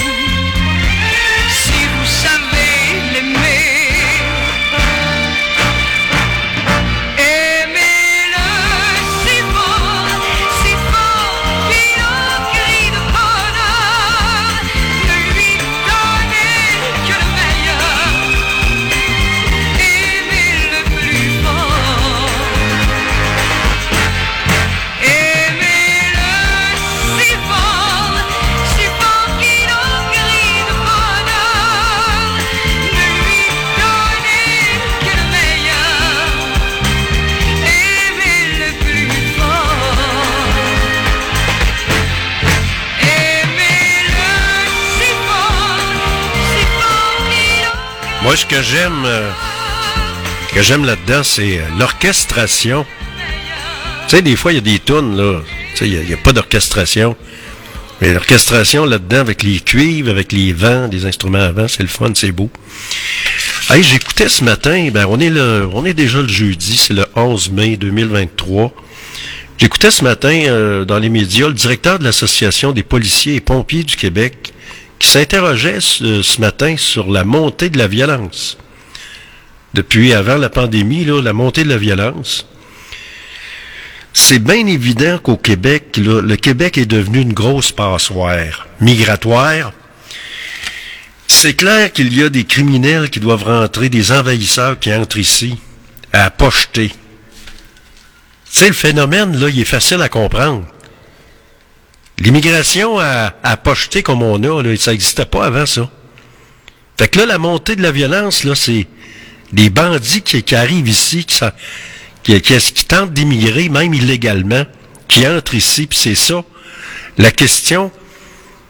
Moi, 48.27 48.35
ce 48.35 48.45
que 48.45 48.61
j'aime, 48.61 49.05
euh, 49.05 49.31
que 50.53 50.61
j'aime 50.61 50.85
là-dedans, 50.85 51.23
c'est 51.23 51.59
euh, 51.59 51.63
l'orchestration. 51.79 52.85
Tu 54.09 54.17
sais, 54.17 54.21
des 54.21 54.35
fois, 54.35 54.51
il 54.51 54.57
y 54.57 54.59
a 54.59 54.63
des 54.63 54.81
tunes, 54.81 55.17
là. 55.17 55.43
Tu 55.71 55.77
sais, 55.77 55.89
il 55.89 56.01
n'y 56.01 56.13
a, 56.13 56.17
pas 56.17 56.33
d'orchestration. 56.33 57.15
Mais 58.01 58.13
l'orchestration 58.13 58.85
là-dedans, 58.85 59.19
avec 59.19 59.45
les 59.45 59.61
cuivres, 59.61 60.11
avec 60.11 60.33
les 60.33 60.53
vents, 60.53 60.89
des 60.89 61.07
instruments 61.07 61.39
à 61.39 61.53
vent, 61.53 61.69
c'est 61.69 61.85
le 61.85 61.89
fun, 61.89 62.11
c'est 62.17 62.33
beau. 62.33 62.51
Hey, 63.71 63.85
j'écoutais 63.85 64.29
ce 64.29 64.43
matin, 64.43 64.89
ben, 64.93 65.07
on 65.09 65.21
est 65.21 65.31
on 65.73 65.85
est 65.85 65.95
déjà 65.95 66.21
le 66.21 66.27
jeudi, 66.27 66.77
c'est 66.77 66.95
le 66.95 67.07
11 67.15 67.53
mai 67.53 67.77
2023. 67.77 68.75
J'écoutais 69.57 69.93
ce 69.93 70.03
matin 70.03 70.37
euh, 70.49 70.85
dans 70.85 70.99
les 70.99 71.11
médias 71.11 71.47
le 71.47 71.55
directeur 71.55 72.01
de 72.01 72.05
l'Association 72.05 72.73
des 72.73 72.83
policiers 72.83 73.37
et 73.37 73.41
pompiers 73.41 73.85
du 73.85 73.95
Québec 73.95 74.53
s'interrogeait 75.07 75.81
ce, 75.81 76.41
matin 76.41 76.77
sur 76.77 77.11
la 77.11 77.25
montée 77.25 77.71
de 77.71 77.79
la 77.79 77.87
violence. 77.87 78.59
Depuis 79.75 80.13
avant 80.13 80.37
la 80.37 80.51
pandémie, 80.51 81.05
la 81.05 81.33
montée 81.33 81.65
de 81.65 81.69
la 81.69 81.77
violence. 81.77 82.47
C'est 84.13 84.39
bien 84.39 84.67
évident 84.67 85.19
qu'au 85.19 85.37
Québec, 85.37 85.99
le 85.99 86.37
Québec 86.37 86.79
est 86.79 86.87
devenu 86.87 87.21
une 87.21 87.35
grosse 87.35 87.73
passoire 87.73 88.67
migratoire. 88.81 89.73
C'est 91.27 91.55
clair 91.55 91.93
qu'il 91.93 92.17
y 92.17 92.23
a 92.23 92.29
des 92.29 92.45
criminels 92.45 93.11
qui 93.11 93.21
doivent 93.21 93.45
rentrer, 93.45 93.89
des 93.89 94.13
envahisseurs 94.13 94.79
qui 94.79 94.93
entrent 94.93 95.19
ici 95.19 95.57
à 96.13 96.31
pocheter. 96.31 96.93
Sais, 98.49 98.69
le 98.69 98.75
phénomène, 98.75 99.39
là, 99.39 99.49
il 99.49 99.61
est 99.61 99.65
facile 99.65 100.01
à 100.01 100.09
comprendre. 100.09 100.65
L'immigration 102.19 102.99
à, 102.99 103.35
à 103.43 103.57
comme 104.03 104.23
on 104.23 104.43
a, 104.43 104.77
ça 104.77 104.93
n'existait 104.93 105.27
pas 105.27 105.47
avant 105.47 105.67
ça. 105.67 105.91
Fait 106.99 107.09
que 107.09 107.19
là, 107.19 107.27
la 107.27 107.39
montée 107.39 107.77
de 107.77 107.83
la 107.83 107.93
violence, 107.93 108.47
c'est 108.55 108.87
des 109.53 109.69
bandits 109.69 110.23
qui, 110.23 110.55
arrivent 110.55 110.89
ici, 110.89 111.27
qui, 111.27 112.41
qui, 112.41 112.85
tentent 112.87 113.13
d'immigrer, 113.13 113.69
même 113.69 113.93
illégalement, 113.93 114.65
qui 115.09 115.27
entrent 115.27 115.55
ici, 115.55 115.87
puis 115.87 115.99
c'est 115.99 116.15
ça. 116.15 116.43
La 117.19 117.31
question 117.31 117.93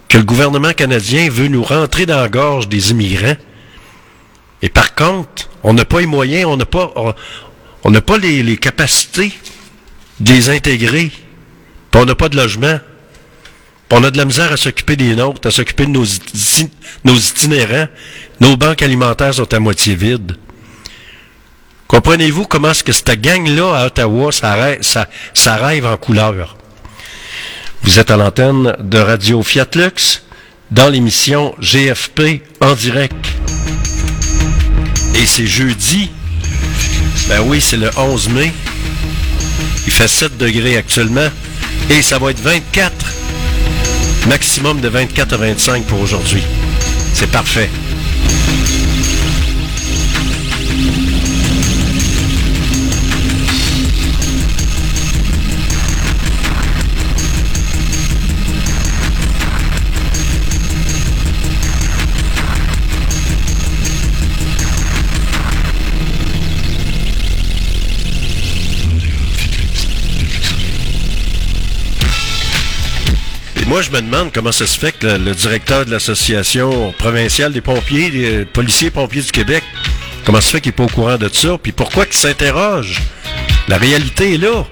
que 0.09 0.19
le 0.19 0.25
gouvernement 0.25 0.73
canadien 0.73 1.29
veut 1.31 1.49
nous 1.49 1.63
rentrer 1.63 2.07
dans 2.07 2.21
la 2.21 2.29
gorge 2.29 2.69
des 2.69 2.91
immigrants. 2.91 3.37
Et 4.63 4.69
par 4.69 4.95
contre, 4.95 5.49
on 5.63 5.73
n'a 5.73 5.85
pas 5.85 6.01
les 6.01 6.07
moyens, 6.07 6.47
on 6.47 6.57
n'a 6.57 6.67
pas, 6.67 6.93
on 7.85 7.91
n'a 7.91 8.01
pas 8.01 8.19
les, 8.19 8.43
les 8.43 8.57
capacités 8.57 9.33
de 10.21 10.33
les 10.33 10.51
intégrer. 10.51 11.11
Puis 11.91 12.01
on 12.01 12.05
n'a 12.05 12.15
pas 12.15 12.29
de 12.29 12.37
logement. 12.37 12.79
On 13.91 14.03
a 14.03 14.11
de 14.11 14.19
la 14.19 14.25
misère 14.25 14.53
à 14.53 14.57
s'occuper 14.57 14.97
des 14.97 15.15
nôtres, 15.15 15.47
à 15.47 15.51
s'occuper 15.51 15.87
de 15.87 15.91
nos, 15.93 16.05
iti- 16.05 16.71
nos 17.05 17.15
itinérants. 17.17 17.89
Nos 18.41 18.57
banques 18.57 18.83
alimentaires 18.83 19.35
sont 19.35 19.53
à 19.55 19.61
moitié 19.61 19.95
vides. 19.95 20.37
Comprenez-vous 21.87 22.47
comment 22.47 22.71
est-ce 22.73 22.83
que 22.83 22.93
cette 22.93 23.21
gang-là 23.21 23.75
à 23.77 23.87
Ottawa, 23.87 24.33
ça 24.33 24.55
rêve, 24.55 24.81
ça 24.83 25.57
rêve 25.57 25.87
en 25.87 25.97
couleur? 25.97 26.57
Vous 27.83 27.99
êtes 28.01 28.11
à 28.11 28.17
l'antenne 28.17 28.75
de 28.81 28.99
Radio 28.99 29.43
Fiat 29.45 29.69
Lux 29.75 30.23
dans 30.73 30.89
l'émission 30.89 31.55
GFP 31.61 32.43
en 32.61 32.75
direct. 32.75 33.15
Et 35.15 35.27
c'est 35.27 35.47
jeudi. 35.47 36.11
Ben 37.29 37.41
oui, 37.45 37.61
c'est 37.61 37.77
le 37.77 37.91
11 37.97 38.29
mai. 38.31 38.53
Il 39.87 39.93
fait 39.93 40.09
7 40.09 40.37
degrés 40.37 40.77
actuellement. 40.77 41.29
Et 41.89 42.03
ça 42.03 42.19
va 42.19 42.33
être 42.33 42.41
24. 42.41 42.93
Maximum 44.29 44.81
de 44.81 44.89
24 44.89 45.35
à 45.35 45.37
25 45.37 45.85
pour 45.87 46.01
aujourd'hui. 46.01 46.43
C'est 47.15 47.31
parfait. 47.31 47.71
Moi, 73.67 73.83
je 73.83 73.91
me 73.91 74.01
demande 74.01 74.31
comment 74.33 74.53
ça 74.53 74.67
se 74.67 74.79
fait 74.79 74.93
que 74.93 75.07
le, 75.07 75.35
directeur 75.35 75.85
de 75.85 75.91
l'association 75.91 76.93
provinciale 76.93 77.53
des 77.53 77.61
pompiers, 77.61 78.11
des 78.11 78.45
policiers 78.45 78.91
pompiers 78.91 79.23
du 79.23 79.33
Québec, 79.33 79.65
comment 80.25 80.41
ça 80.41 80.47
se 80.47 80.51
fait 80.53 80.61
qu'il 80.61 80.71
n'est 80.71 80.77
pas 80.77 80.85
au 80.85 80.89
courant 80.89 81.17
de 81.17 81.29
ça, 81.33 81.59
puis 81.61 81.73
pourquoi 81.73 82.07
qu'il 82.07 82.17
s'interroge? 82.17 83.03
La 83.69 83.79
réalité 83.79 84.35
est 84.35 84.39
là. 84.39 84.65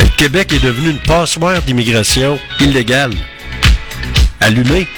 Le 0.00 0.16
Québec 0.16 0.52
est 0.52 0.64
devenu 0.64 0.90
une 0.90 0.98
passoire 0.98 1.60
d'immigration 1.62 2.38
illégale. 2.60 3.12
Allumée. 4.40 4.88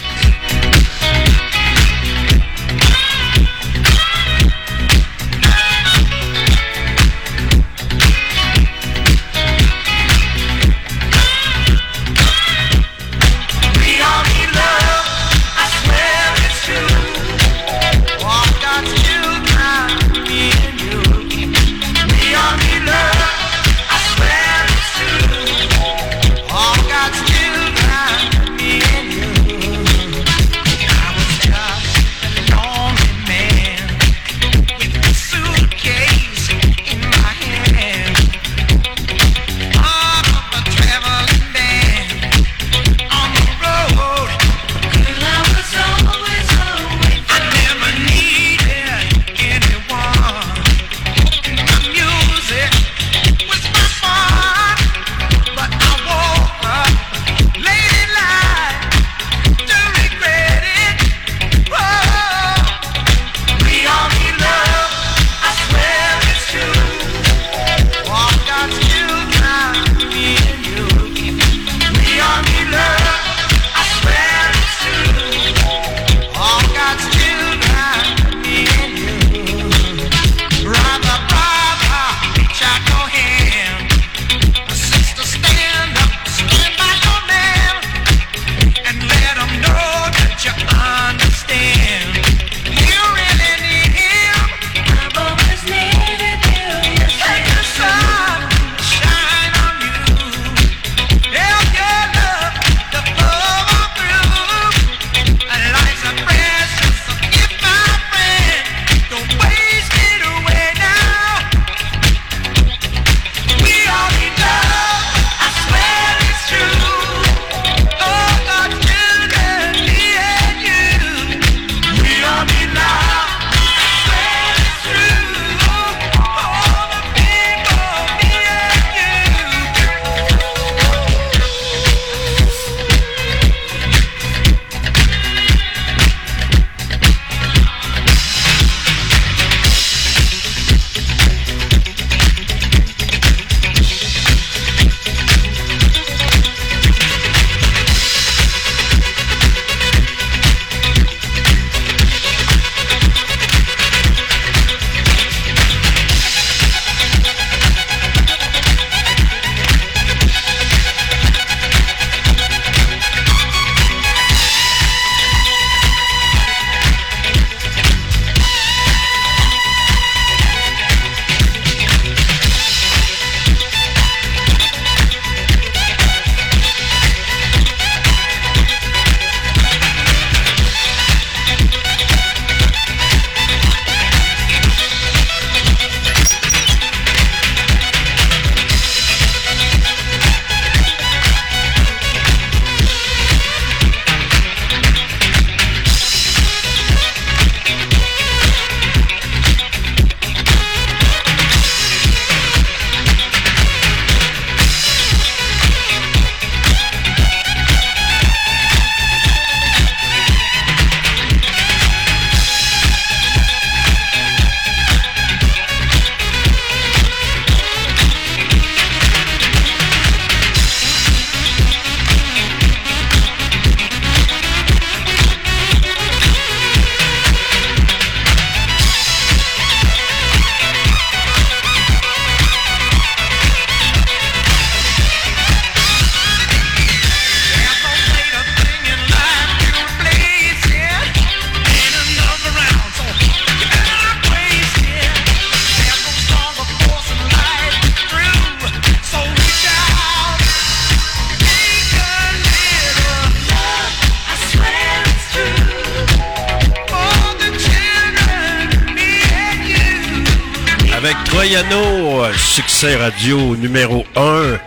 Succès 262.38 262.94
radio 262.94 263.56
numéro 263.56 264.04
1. 264.14 264.58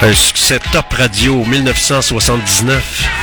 Un 0.00 0.12
succès 0.12 0.58
top 0.72 0.92
radio 0.94 1.44
1979. 1.44 3.17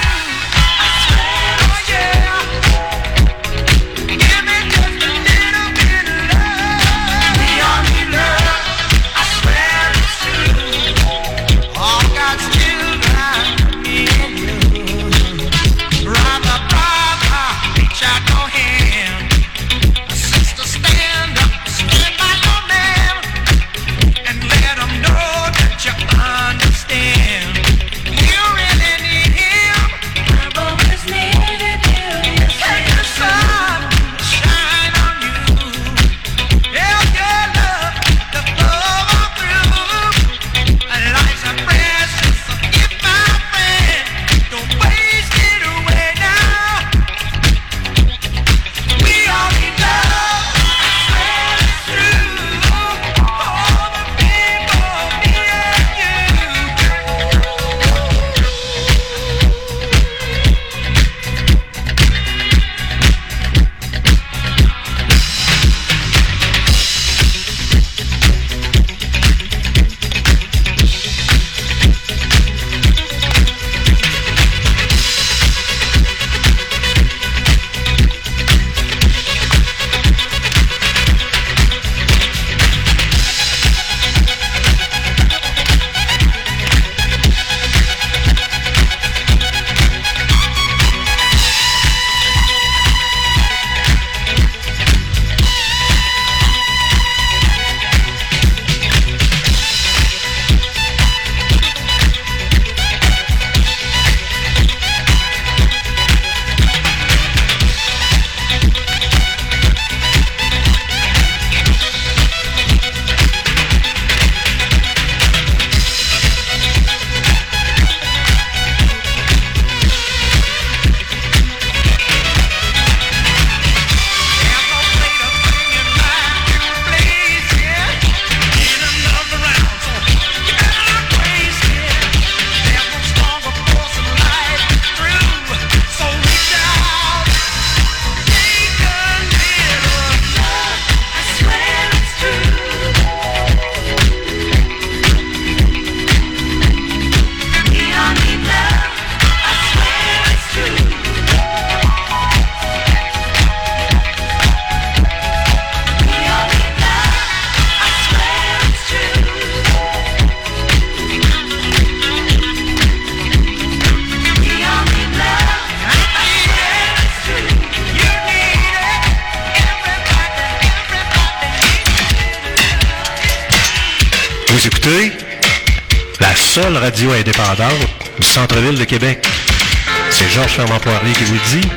Qui 181.17 181.23
vous 181.23 181.37
dit. 181.49 181.69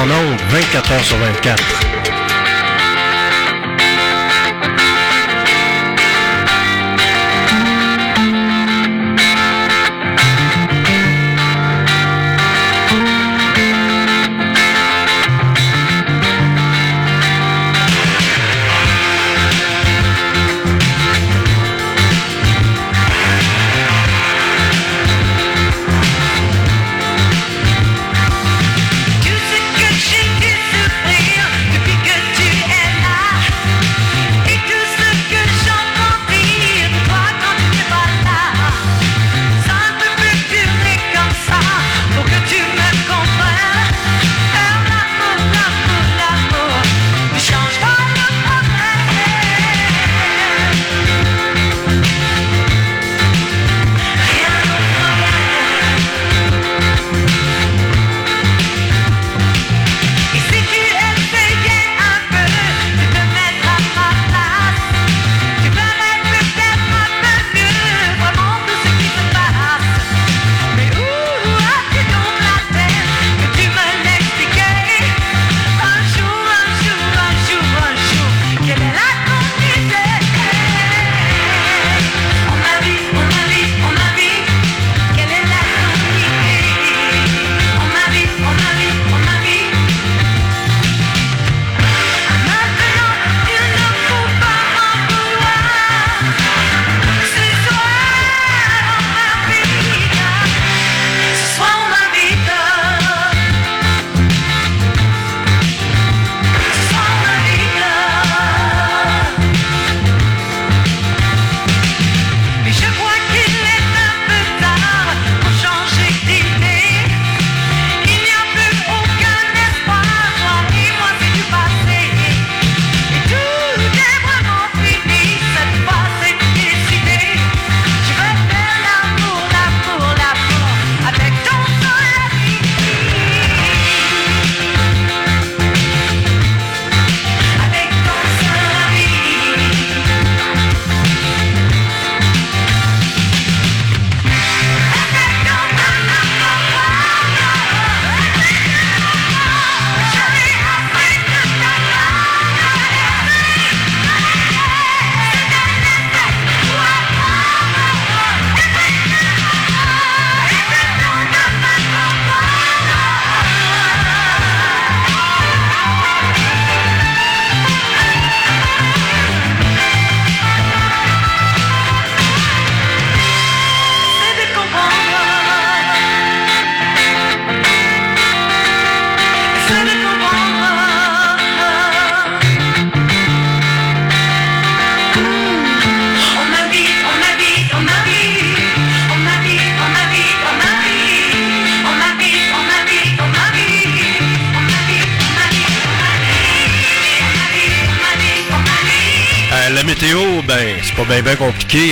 En 0.00 0.04
ondes, 0.04 0.40
24 0.48 0.92
heures 0.92 1.04
sur 1.04 1.18
24. 1.18 1.71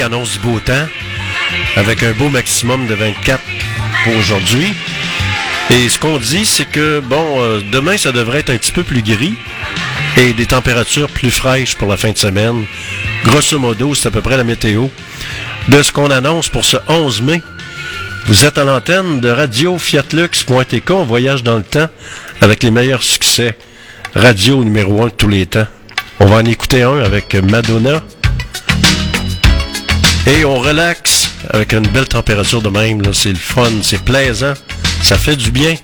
Annonce 0.02 0.32
du 0.32 0.38
beau 0.40 0.60
temps. 0.60 0.86
Avec 1.76 2.02
un 2.02 2.12
beau 2.12 2.28
maximum 2.28 2.86
de 2.86 2.94
24 2.94 3.40
pour 4.04 4.16
aujourd'hui. 4.16 4.74
Et 5.70 5.88
ce 5.88 5.98
qu'on 5.98 6.18
dit, 6.18 6.44
c'est 6.44 6.66
que, 6.66 7.00
bon, 7.00 7.42
euh, 7.42 7.60
demain, 7.72 7.96
ça 7.96 8.12
devrait 8.12 8.40
être 8.40 8.50
un 8.50 8.58
petit 8.58 8.72
peu 8.72 8.82
plus 8.82 9.02
gris. 9.02 9.34
Et 10.18 10.32
des 10.34 10.46
températures 10.46 11.08
plus 11.08 11.30
fraîches 11.30 11.76
pour 11.76 11.88
la 11.88 11.96
fin 11.96 12.10
de 12.10 12.18
semaine. 12.18 12.66
Grosso 13.24 13.58
modo, 13.58 13.94
c'est 13.94 14.08
à 14.08 14.10
peu 14.10 14.20
près 14.20 14.36
la 14.36 14.44
météo. 14.44 14.88
De 15.68 15.82
ce 15.82 15.92
qu'on 15.92 16.10
annonce 16.10 16.48
pour 16.48 16.64
ce 16.64 16.76
11 16.88 17.22
mai. 17.22 17.42
Vous 18.26 18.44
êtes 18.44 18.58
à 18.58 18.64
l'antenne 18.64 19.20
de 19.20 19.30
Radio 19.30 19.78
Fiatlux.tk. 19.78 20.90
On 20.90 21.04
voyage 21.04 21.42
dans 21.42 21.56
le 21.56 21.62
temps 21.62 21.88
avec 22.42 22.62
les 22.62 22.70
meilleurs 22.70 23.02
succès. 23.02 23.56
Radio 24.14 24.62
numéro 24.62 25.02
1 25.02 25.06
de 25.06 25.10
tous 25.12 25.28
les 25.28 25.46
temps. 25.46 25.66
On 26.18 26.26
va 26.26 26.36
en 26.36 26.44
écouter 26.44 26.82
un 26.82 26.98
avec 26.98 27.34
Madonna. 27.34 28.02
Et 30.26 30.44
on 30.44 30.58
relaxe 30.58 31.30
avec 31.50 31.72
une 31.72 31.86
belle 31.88 32.06
température 32.06 32.60
de 32.60 32.68
même. 32.68 33.02
C'est 33.12 33.30
le 33.30 33.36
fun, 33.36 33.70
c'est 33.82 34.02
plaisant. 34.02 34.54
Ça 35.02 35.16
fait 35.16 35.36
du 35.36 35.50
bien. 35.50 35.74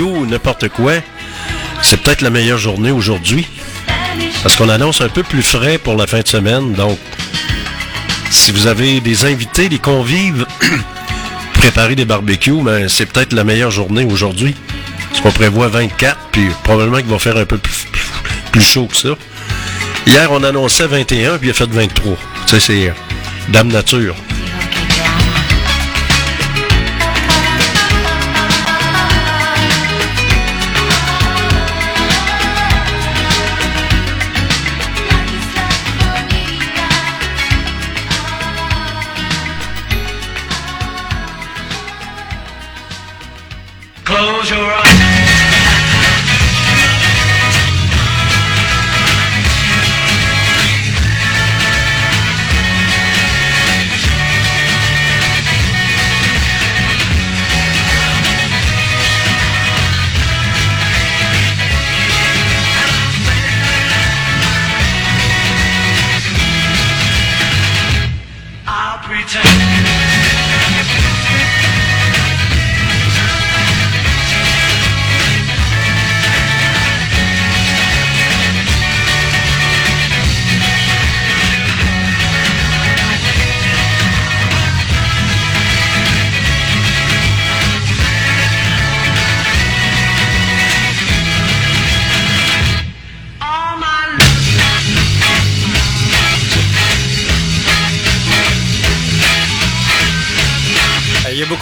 Ou 0.00 0.26
n'importe 0.26 0.68
quoi, 0.68 0.92
c'est 1.82 2.00
peut-être 2.00 2.20
la 2.20 2.30
meilleure 2.30 2.58
journée 2.58 2.90
aujourd'hui. 2.90 3.46
Parce 4.42 4.56
qu'on 4.56 4.68
annonce 4.68 5.00
un 5.00 5.08
peu 5.08 5.22
plus 5.22 5.42
frais 5.42 5.78
pour 5.78 5.96
la 5.96 6.06
fin 6.06 6.20
de 6.20 6.28
semaine. 6.28 6.72
Donc, 6.72 6.98
si 8.30 8.52
vous 8.52 8.66
avez 8.66 9.00
des 9.00 9.24
invités, 9.24 9.68
des 9.68 9.78
convives, 9.78 10.46
préparer 11.54 11.94
des 11.94 12.04
barbecues, 12.04 12.62
ben, 12.62 12.88
c'est 12.88 13.06
peut-être 13.06 13.32
la 13.32 13.44
meilleure 13.44 13.70
journée 13.70 14.04
aujourd'hui. 14.04 14.54
Parce 15.10 15.20
qu'on 15.22 15.32
prévoit 15.32 15.68
24, 15.68 16.16
puis 16.32 16.48
probablement 16.62 16.98
qu'il 16.98 17.06
va 17.06 17.18
faire 17.18 17.36
un 17.36 17.46
peu 17.46 17.58
plus, 17.58 18.60
chaud 18.60 18.86
que 18.86 18.96
ça. 18.96 19.10
Hier, 20.06 20.28
on 20.32 20.42
annonçait 20.42 20.86
21, 20.86 21.38
puis 21.38 21.48
il 21.48 21.50
a 21.50 21.54
fait 21.54 21.70
23. 21.70 22.16
Tu 22.46 22.60
c'est 22.60 22.88
euh, 22.88 22.92
Dame 23.50 23.68
Nature. 23.68 24.14
Close 44.18 44.50
your 44.50 44.58
eyes. 44.58 44.87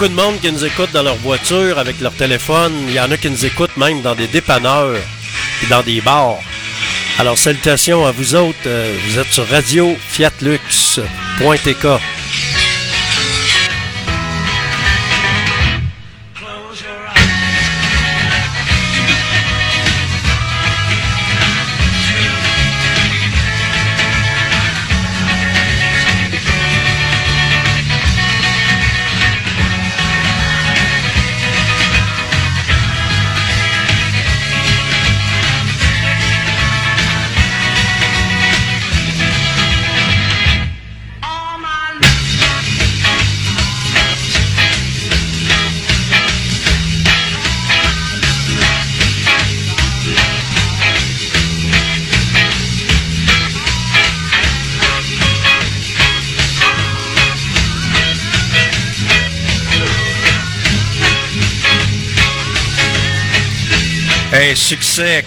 Beaucoup 0.06 0.20
de 0.20 0.22
monde 0.22 0.40
qui 0.40 0.52
nous 0.52 0.64
écoute 0.64 0.90
dans 0.92 1.02
leur 1.02 1.16
voiture, 1.16 1.78
avec 1.78 2.00
leur 2.00 2.12
téléphone. 2.12 2.72
Il 2.88 2.94
y 2.94 3.00
en 3.00 3.10
a 3.10 3.16
qui 3.16 3.30
nous 3.30 3.44
écoutent 3.44 3.76
même 3.76 4.02
dans 4.02 4.14
des 4.14 4.28
dépanneurs 4.28 4.94
et 5.62 5.66
dans 5.66 5.82
des 5.82 6.00
bars. 6.00 6.38
Alors, 7.18 7.36
salutations 7.36 8.06
à 8.06 8.12
vous 8.12 8.34
autres. 8.34 8.56
Euh, 8.66 8.94
vous 9.08 9.18
êtes 9.18 9.32
sur 9.32 9.48
Radio. 9.48 9.96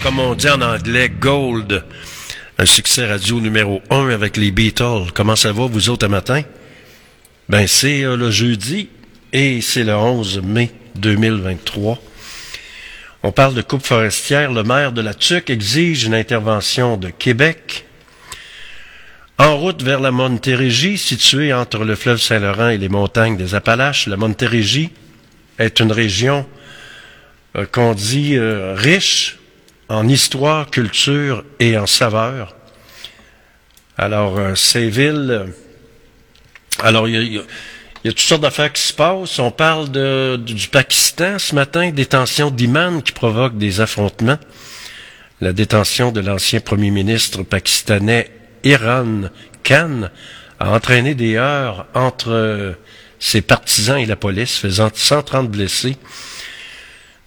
Comme 0.02 0.18
on 0.18 0.34
dit 0.34 0.48
en 0.48 0.60
anglais, 0.62 1.08
gold. 1.08 1.84
Un 2.58 2.66
succès 2.66 3.06
radio 3.06 3.40
numéro 3.40 3.80
1 3.90 4.08
avec 4.08 4.36
les 4.36 4.50
Beatles. 4.50 5.12
Comment 5.14 5.36
ça 5.36 5.52
va, 5.52 5.66
vous 5.66 5.90
autres, 5.90 6.06
un 6.06 6.08
matin? 6.08 6.42
Ben, 7.48 7.68
c'est 7.68 8.02
euh, 8.02 8.16
le 8.16 8.32
jeudi 8.32 8.88
et 9.32 9.60
c'est 9.60 9.84
le 9.84 9.94
11 9.94 10.42
mai 10.42 10.72
2023. 10.96 12.02
On 13.22 13.30
parle 13.30 13.54
de 13.54 13.62
coupe 13.62 13.86
forestière. 13.86 14.50
Le 14.50 14.64
maire 14.64 14.90
de 14.90 15.02
la 15.02 15.14
Tuque 15.14 15.50
exige 15.50 16.04
une 16.04 16.14
intervention 16.14 16.96
de 16.96 17.10
Québec. 17.10 17.84
En 19.38 19.56
route 19.56 19.82
vers 19.82 20.00
la 20.00 20.10
Montérégie, 20.10 20.98
située 20.98 21.52
entre 21.52 21.84
le 21.84 21.94
fleuve 21.94 22.20
Saint-Laurent 22.20 22.70
et 22.70 22.78
les 22.78 22.88
montagnes 22.88 23.36
des 23.36 23.54
Appalaches, 23.54 24.08
la 24.08 24.16
Montérégie 24.16 24.90
est 25.60 25.78
une 25.78 25.92
région 25.92 26.44
euh, 27.56 27.66
qu'on 27.66 27.94
dit 27.94 28.36
euh, 28.36 28.74
riche 28.76 29.36
en 29.90 30.08
histoire, 30.08 30.70
culture 30.70 31.44
et 31.58 31.76
en 31.76 31.86
saveurs. 31.86 32.54
Alors, 33.98 34.38
euh, 34.38 34.54
ces 34.54 34.88
villes, 34.88 35.52
alors 36.78 37.08
il 37.08 37.22
y 37.22 37.36
y 37.36 37.42
y 38.04 38.08
a 38.08 38.12
toutes 38.12 38.20
sortes 38.20 38.40
d'affaires 38.40 38.72
qui 38.72 38.80
se 38.80 38.94
passent. 38.94 39.38
On 39.40 39.50
parle 39.50 39.90
de, 39.90 40.40
du 40.42 40.68
Pakistan 40.68 41.38
ce 41.38 41.54
matin, 41.54 41.90
détention 41.90 42.50
d'imams 42.50 43.02
qui 43.02 43.12
provoque 43.12 43.58
des 43.58 43.80
affrontements. 43.80 44.38
La 45.42 45.52
détention 45.52 46.12
de 46.12 46.20
l'ancien 46.20 46.60
premier 46.60 46.90
ministre 46.90 47.42
pakistanais 47.42 48.30
Iran 48.62 49.22
Khan 49.64 50.08
a 50.60 50.70
entraîné 50.70 51.14
des 51.14 51.36
heurts 51.36 51.86
entre 51.94 52.30
euh, 52.30 52.72
ses 53.18 53.42
partisans 53.42 53.98
et 53.98 54.06
la 54.06 54.16
police, 54.16 54.56
faisant 54.56 54.90
130 54.94 55.50
blessés. 55.50 55.96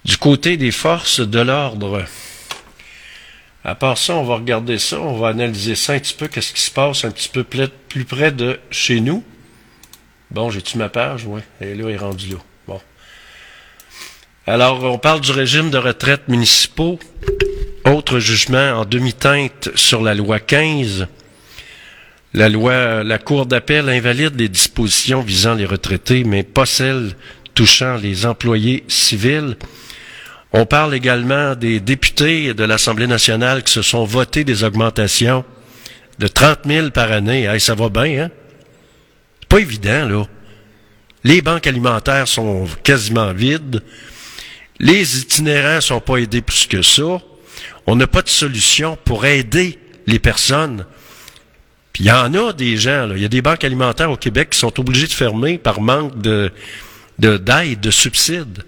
Du 0.04 0.16
côté 0.16 0.56
des 0.56 0.70
forces 0.70 1.20
de 1.20 1.40
l'ordre, 1.40 2.04
à 3.64 3.74
part 3.74 3.96
ça, 3.96 4.14
on 4.14 4.24
va 4.24 4.34
regarder 4.36 4.78
ça, 4.78 5.00
on 5.00 5.16
va 5.16 5.28
analyser 5.28 5.74
ça 5.74 5.94
un 5.94 5.98
petit 5.98 6.12
peu, 6.14 6.28
qu'est-ce 6.28 6.52
qui 6.52 6.60
se 6.60 6.70
passe 6.70 7.04
un 7.04 7.10
petit 7.10 7.30
peu 7.30 7.44
plus 7.44 8.04
près 8.04 8.30
de 8.30 8.58
chez 8.70 9.00
nous. 9.00 9.24
Bon, 10.30 10.50
j'ai-tu 10.50 10.76
ma 10.76 10.90
page? 10.90 11.24
Oui, 11.26 11.40
est 11.60 11.74
là, 11.74 11.84
elle 11.88 11.94
est 11.94 11.96
rendue 11.96 12.30
là. 12.30 12.38
Bon. 12.66 12.80
Alors, 14.46 14.84
on 14.84 14.98
parle 14.98 15.20
du 15.20 15.32
régime 15.32 15.70
de 15.70 15.78
retraite 15.78 16.28
municipaux. 16.28 16.98
Autre 17.86 18.18
jugement 18.18 18.80
en 18.80 18.84
demi-teinte 18.84 19.70
sur 19.74 20.02
la 20.02 20.14
loi 20.14 20.40
15. 20.40 21.06
La 22.34 22.48
loi, 22.48 23.04
la 23.04 23.18
Cour 23.18 23.46
d'appel 23.46 23.88
invalide 23.88 24.38
les 24.38 24.48
dispositions 24.48 25.20
visant 25.20 25.54
les 25.54 25.66
retraités, 25.66 26.24
mais 26.24 26.42
pas 26.42 26.66
celles 26.66 27.14
touchant 27.54 27.96
les 27.96 28.26
employés 28.26 28.84
civils. 28.88 29.56
On 30.56 30.66
parle 30.66 30.94
également 30.94 31.56
des 31.56 31.80
députés 31.80 32.54
de 32.54 32.62
l'Assemblée 32.62 33.08
nationale 33.08 33.64
qui 33.64 33.72
se 33.72 33.82
sont 33.82 34.04
votés 34.04 34.44
des 34.44 34.62
augmentations 34.62 35.44
de 36.20 36.28
30 36.28 36.60
000 36.64 36.90
par 36.90 37.10
année. 37.10 37.46
Hey, 37.46 37.58
ça 37.58 37.74
va 37.74 37.88
bien, 37.88 38.26
hein? 38.26 38.30
C'est 39.40 39.48
pas 39.48 39.58
évident, 39.58 40.08
là. 40.08 40.24
Les 41.24 41.42
banques 41.42 41.66
alimentaires 41.66 42.28
sont 42.28 42.68
quasiment 42.84 43.32
vides. 43.32 43.82
Les 44.78 45.18
itinérants 45.18 45.80
sont 45.80 46.00
pas 46.00 46.18
aidés 46.18 46.40
plus 46.40 46.68
que 46.68 46.82
ça. 46.82 47.20
On 47.88 47.96
n'a 47.96 48.06
pas 48.06 48.22
de 48.22 48.28
solution 48.28 48.96
pour 49.04 49.26
aider 49.26 49.76
les 50.06 50.20
personnes. 50.20 50.86
Puis 51.92 52.04
il 52.04 52.06
y 52.06 52.12
en 52.12 52.32
a 52.32 52.52
des 52.52 52.76
gens. 52.76 53.10
Il 53.12 53.22
y 53.22 53.24
a 53.24 53.28
des 53.28 53.42
banques 53.42 53.64
alimentaires 53.64 54.12
au 54.12 54.16
Québec 54.16 54.50
qui 54.50 54.60
sont 54.60 54.78
obligées 54.78 55.08
de 55.08 55.12
fermer 55.12 55.58
par 55.58 55.80
manque 55.80 56.16
de, 56.20 56.52
de, 57.18 57.38
d'aide, 57.38 57.80
de 57.80 57.90
subsides. 57.90 58.62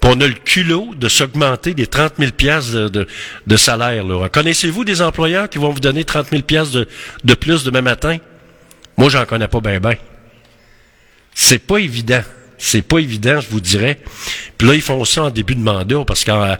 Puis 0.00 0.10
on 0.14 0.20
a 0.20 0.26
le 0.26 0.34
culot 0.34 0.94
de 0.94 1.08
s'augmenter 1.08 1.74
des 1.74 1.86
30 1.86 2.14
000 2.18 2.32
piastres 2.32 2.72
de, 2.74 2.88
de, 2.88 3.06
de 3.46 3.56
salaire. 3.56 4.04
Connaissez-vous 4.32 4.84
des 4.84 5.02
employeurs 5.02 5.48
qui 5.48 5.58
vont 5.58 5.70
vous 5.70 5.80
donner 5.80 6.04
30 6.04 6.28
000 6.30 6.42
piastres 6.42 6.86
de, 7.24 7.34
plus 7.34 7.64
demain 7.64 7.82
matin? 7.82 8.18
Moi, 8.96 9.08
j'en 9.08 9.24
connais 9.24 9.48
pas 9.48 9.60
bien, 9.60 9.80
ben. 9.80 9.94
C'est 11.34 11.58
pas 11.58 11.78
évident. 11.78 12.22
C'est 12.58 12.82
pas 12.82 12.98
évident, 12.98 13.40
je 13.40 13.48
vous 13.48 13.60
dirais. 13.60 13.98
Puis 14.56 14.68
là, 14.68 14.74
ils 14.74 14.82
font 14.82 15.04
ça 15.04 15.24
en 15.24 15.30
début 15.30 15.54
de 15.54 15.60
mandat, 15.60 16.04
parce 16.06 16.24
que 16.24 16.30
euh, 16.30 16.56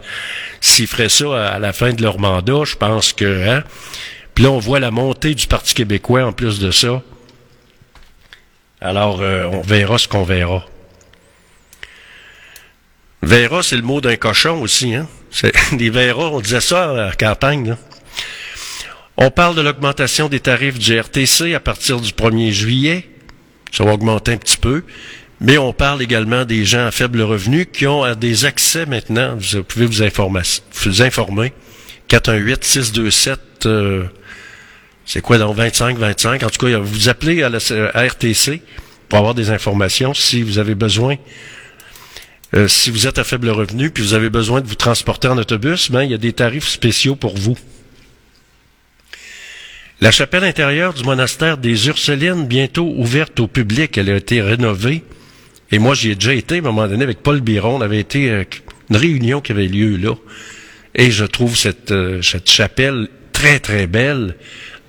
s'ils 0.61 0.87
feraient 0.87 1.09
ça 1.09 1.47
à 1.47 1.59
la 1.59 1.73
fin 1.73 1.93
de 1.93 2.01
leur 2.01 2.19
mandat, 2.19 2.63
je 2.65 2.75
pense 2.75 3.13
que... 3.13 3.49
Hein, 3.49 3.63
puis 4.35 4.43
là, 4.43 4.51
on 4.51 4.59
voit 4.59 4.79
la 4.79 4.91
montée 4.91 5.33
du 5.33 5.47
Parti 5.47 5.73
québécois 5.73 6.23
en 6.23 6.31
plus 6.31 6.59
de 6.59 6.69
ça. 6.69 7.01
Alors, 8.79 9.21
euh, 9.21 9.45
on 9.51 9.61
verra 9.61 9.97
ce 9.97 10.07
qu'on 10.07 10.23
verra. 10.23 10.63
Verra, 13.23 13.63
c'est 13.63 13.75
le 13.75 13.81
mot 13.81 13.99
d'un 14.01 14.15
cochon 14.15 14.61
aussi, 14.61 14.95
hein? 14.95 15.07
Des 15.73 15.89
verras, 15.89 16.29
on 16.29 16.39
disait 16.39 16.61
ça 16.61 16.91
à 16.91 16.93
la 16.93 17.11
campagne. 17.11 17.75
On 19.17 19.31
parle 19.31 19.55
de 19.55 19.61
l'augmentation 19.61 20.29
des 20.29 20.39
tarifs 20.39 20.77
du 20.77 20.99
RTC 20.99 21.55
à 21.55 21.59
partir 21.59 21.99
du 21.99 22.11
1er 22.11 22.51
juillet. 22.51 23.09
Ça 23.71 23.83
va 23.83 23.93
augmenter 23.93 24.33
un 24.33 24.37
petit 24.37 24.57
peu. 24.57 24.83
Mais 25.39 25.57
on 25.57 25.73
parle 25.73 26.01
également 26.01 26.45
des 26.45 26.65
gens 26.65 26.85
à 26.85 26.91
faible 26.91 27.21
revenu 27.21 27.65
qui 27.65 27.85
ont 27.85 28.05
euh, 28.05 28.15
des 28.15 28.45
accès 28.45 28.85
maintenant. 28.85 29.35
Vous 29.37 29.63
pouvez 29.63 29.85
vous, 29.85 30.03
informer. 30.03 30.41
Vous 30.83 31.01
informer. 31.01 31.53
418-627, 32.09 33.37
euh, 33.65 34.03
c'est 35.05 35.21
quoi 35.21 35.37
donc 35.37 35.57
25-25? 35.57 36.45
En 36.45 36.49
tout 36.49 36.65
cas, 36.65 36.77
vous 36.77 37.09
appelez 37.09 37.43
à 37.43 37.49
la 37.49 37.59
à 37.93 38.05
RTC 38.05 38.61
pour 39.09 39.19
avoir 39.19 39.35
des 39.35 39.49
informations 39.49 40.13
si 40.13 40.41
vous 40.41 40.57
avez 40.57 40.73
besoin. 40.73 41.17
Euh, 42.53 42.67
si 42.67 42.91
vous 42.91 43.07
êtes 43.07 43.19
à 43.19 43.23
faible 43.23 43.49
revenu 43.49 43.89
puis 43.89 44.03
vous 44.03 44.13
avez 44.13 44.29
besoin 44.29 44.61
de 44.61 44.67
vous 44.67 44.75
transporter 44.75 45.27
en 45.27 45.37
autobus, 45.37 45.91
ben, 45.91 46.03
il 46.03 46.11
y 46.11 46.13
a 46.13 46.17
des 46.17 46.33
tarifs 46.33 46.67
spéciaux 46.67 47.15
pour 47.15 47.35
vous. 47.37 47.57
La 49.99 50.11
chapelle 50.11 50.43
intérieure 50.43 50.93
du 50.93 51.03
monastère 51.03 51.57
des 51.57 51.87
Ursulines, 51.87 52.45
bientôt 52.45 52.93
ouverte 52.95 53.39
au 53.39 53.47
public, 53.47 53.97
elle 53.97 54.09
a 54.09 54.15
été 54.15 54.41
rénovée. 54.41 55.03
Et 55.71 55.79
moi, 55.79 55.95
j'y 55.95 56.11
ai 56.11 56.15
déjà 56.15 56.33
été 56.33 56.55
à 56.55 56.57
un 56.59 56.61
moment 56.61 56.87
donné 56.87 57.03
avec 57.03 57.21
Paul 57.23 57.41
Biron. 57.41 57.77
On 57.77 57.81
avait 57.81 57.99
été 57.99 58.31
à 58.31 58.43
une 58.89 58.95
réunion 58.95 59.41
qui 59.41 59.51
avait 59.51 59.67
lieu 59.67 59.97
là. 59.97 60.15
Et 60.95 61.11
je 61.11 61.25
trouve 61.25 61.57
cette, 61.57 61.91
euh, 61.91 62.21
cette 62.21 62.49
chapelle 62.49 63.09
très, 63.33 63.59
très 63.59 63.87
belle, 63.87 64.35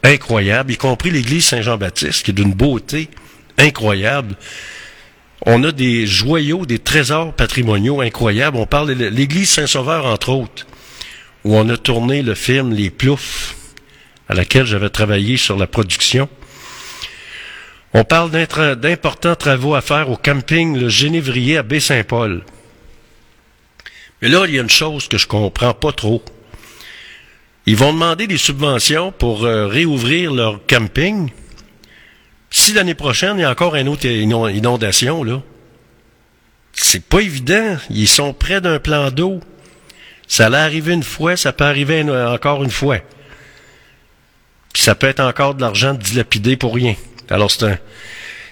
incroyable, 0.03 0.73
y 0.73 0.77
compris 0.77 1.11
l'église 1.11 1.47
Saint-Jean-Baptiste, 1.47 2.25
qui 2.25 2.31
est 2.31 2.35
d'une 2.35 2.55
beauté 2.55 3.09
incroyable. 3.59 4.37
On 5.47 5.63
a 5.65 5.73
des 5.73 6.07
joyaux, 6.07 6.67
des 6.67 6.79
trésors 6.79 7.33
patrimoniaux 7.33 8.01
incroyables. 8.01 8.57
On 8.57 8.67
parle 8.67 8.95
de 8.95 9.07
l'église 9.07 9.51
Saint-Sauveur, 9.51 10.07
entre 10.07 10.31
autres, 10.31 10.67
où 11.45 11.57
on 11.57 11.69
a 11.69 11.77
tourné 11.77 12.23
le 12.23 12.35
film 12.35 12.73
Les 12.73 12.91
Ploufs, 12.91 13.55
à 14.29 14.35
laquelle 14.35 14.67
j'avais 14.67 14.91
travaillé 14.91 15.37
sur 15.37 15.57
la 15.57 15.67
production. 15.67 16.29
On 17.95 18.05
parle 18.05 18.31
d'importants 18.31 19.37
travaux 19.37 19.75
à 19.75 19.81
faire 19.81 20.11
au 20.11 20.17
camping 20.17 20.79
Le 20.79 20.89
Génévrier 20.89 21.57
à 21.57 21.63
Baie-Saint-Paul. 21.63 22.45
Mais 24.21 24.29
là, 24.29 24.45
il 24.47 24.55
y 24.55 24.59
a 24.59 24.63
une 24.63 24.69
chose 24.69 25.09
que 25.09 25.17
je 25.17 25.27
comprends 25.27 25.75
pas 25.75 25.93
trop. 25.93 26.23
Ils 27.67 27.77
vont 27.77 27.93
demander 27.93 28.27
des 28.27 28.37
subventions 28.37 29.13
pour 29.13 29.45
euh, 29.45 29.67
réouvrir 29.67 30.33
leur 30.33 30.61
camping. 30.67 31.31
Si 32.51 32.73
l'année 32.73 32.95
prochaine, 32.95 33.39
il 33.39 33.43
y 33.43 33.45
a 33.45 33.51
encore 33.51 33.75
une 33.77 33.89
autre 33.89 34.07
inon- 34.07 34.49
inondation, 34.49 35.23
là, 35.23 35.43
c'est 36.73 37.05
pas 37.05 37.21
évident. 37.21 37.77
Ils 37.91 38.09
sont 38.09 38.33
près 38.33 38.61
d'un 38.61 38.79
plan 38.79 39.11
d'eau. 39.11 39.41
Ça 40.27 40.47
allait 40.47 40.59
arriver 40.59 40.93
une 40.95 41.03
fois, 41.03 41.37
ça 41.37 41.53
peut 41.53 41.65
arriver 41.65 42.03
encore 42.03 42.63
une 42.63 42.71
fois. 42.71 42.99
Puis 44.73 44.83
ça 44.83 44.95
peut 44.95 45.09
être 45.09 45.21
encore 45.21 45.55
de 45.55 45.61
l'argent 45.63 45.95
dilapidé 45.95 46.57
pour 46.57 46.75
rien. 46.75 46.95
Alors 47.31 47.51
c'est 47.51 47.65
un, 47.65 47.79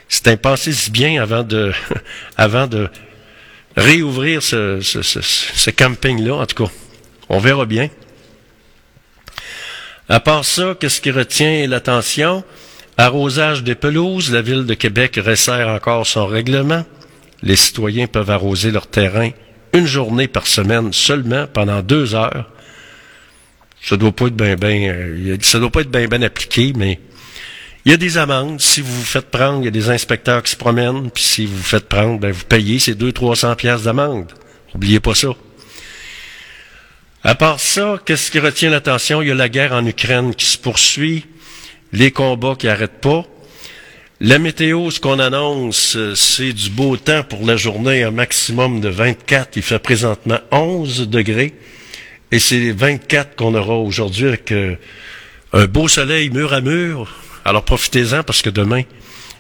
c'est 0.09 0.29
un 0.29 0.37
pensée 0.37 0.73
si 0.73 0.91
bien 0.91 1.23
avant 1.23 1.43
de, 1.43 1.73
avant 2.37 2.67
de 2.67 2.89
réouvrir 3.77 4.43
ce 4.43 5.71
camping-là. 5.71 6.35
En 6.35 6.47
tout 6.47 6.65
cas, 6.65 6.71
on 7.29 7.39
verra 7.39 7.67
bien. 7.67 7.91
À 10.09 10.21
part 10.21 10.45
ça, 10.45 10.75
qu'est-ce 10.79 11.01
qui 11.01 11.11
retient 11.11 11.67
l'attention? 11.67 12.45
Arrosage 12.99 13.63
des 13.63 13.75
pelouses, 13.75 14.33
la 14.33 14.41
ville 14.43 14.65
de 14.65 14.75
Québec 14.75 15.21
resserre 15.23 15.69
encore 15.69 16.07
son 16.07 16.27
règlement. 16.27 16.85
Les 17.43 17.57
citoyens 17.57 18.07
peuvent 18.07 18.31
arroser 18.31 18.71
leur 18.71 18.87
terrain 18.87 19.31
une 19.75 19.87
journée 19.87 20.29
par 20.29 20.47
semaine 20.47 20.93
seulement 20.93 21.47
pendant 21.47 21.83
deux 21.83 22.15
heures. 22.15 22.51
Ça 23.83 23.97
doit 23.97 24.13
pas 24.13 24.27
être 24.27 24.37
bien 24.37 24.57
ben, 24.57 25.39
ça 25.43 25.59
doit 25.59 25.71
pas 25.71 25.83
être 25.83 25.91
bien 25.91 26.23
appliqué, 26.23 26.73
mais 26.75 26.99
il 27.85 27.91
y 27.91 27.95
a 27.95 27.99
des 27.99 28.19
amendes. 28.19 28.61
Si 28.61 28.81
vous 28.81 28.93
vous 28.93 29.05
faites 29.05 29.31
prendre, 29.31 29.61
il 29.61 29.67
y 29.67 29.69
a 29.69 29.71
des 29.71 29.91
inspecteurs 29.91 30.43
qui 30.43 30.51
se 30.51 30.57
promènent, 30.57 31.11
puis 31.11 31.23
si 31.23 31.47
vous 31.47 31.57
vous 31.57 31.63
faites 31.63 31.89
prendre, 31.89 32.19
ben 32.19 32.33
vous 32.33 32.45
payez 32.45 32.79
ces 32.79 32.95
200-300 32.95 33.55
pièces 33.57 33.83
d'amende. 33.83 34.33
Oubliez 34.75 34.99
pas 34.99 35.15
ça. 35.15 35.29
À 37.23 37.35
part 37.35 37.61
ça, 37.61 38.01
qu'est-ce 38.05 38.31
qui 38.31 38.39
retient 38.39 38.71
l'attention? 38.71 39.21
Il 39.21 39.29
y 39.29 39.31
a 39.31 39.35
la 39.35 39.49
guerre 39.49 39.73
en 39.73 39.85
Ukraine 39.85 40.35
qui 40.35 40.47
se 40.47 40.59
poursuit, 40.59 41.27
les 41.93 42.11
combats 42.11 42.57
qui 42.59 42.67
n'arrêtent 42.67 43.01
pas. 43.01 43.25
La 44.21 44.39
météo, 44.39 44.91
ce 44.91 44.99
qu'on 44.99 45.19
annonce, 45.19 45.95
euh, 45.97 46.15
c'est 46.15 46.55
du 46.55 46.71
beau 46.71 46.97
temps 46.97 47.23
pour 47.23 47.45
la 47.45 47.57
journée, 47.57 48.03
un 48.03 48.11
maximum 48.11 48.81
de 48.81 48.89
24. 48.89 49.57
Il 49.57 49.63
fait 49.63 49.79
présentement 49.79 50.39
11 50.51 51.09
degrés. 51.09 51.53
Et 52.33 52.39
c'est 52.39 52.71
24 52.73 53.37
qu'on 53.37 53.55
aura 53.55 53.75
aujourd'hui 53.75 54.29
avec 54.29 54.53
euh, 54.53 54.77
un 55.53 55.67
beau 55.67 55.87
soleil 55.87 56.31
mur 56.31 56.55
à 56.55 56.63
mur. 56.63 57.15
Alors 57.45 57.63
profitez-en 57.63 58.23
parce 58.23 58.41
que 58.41 58.51
demain, 58.51 58.83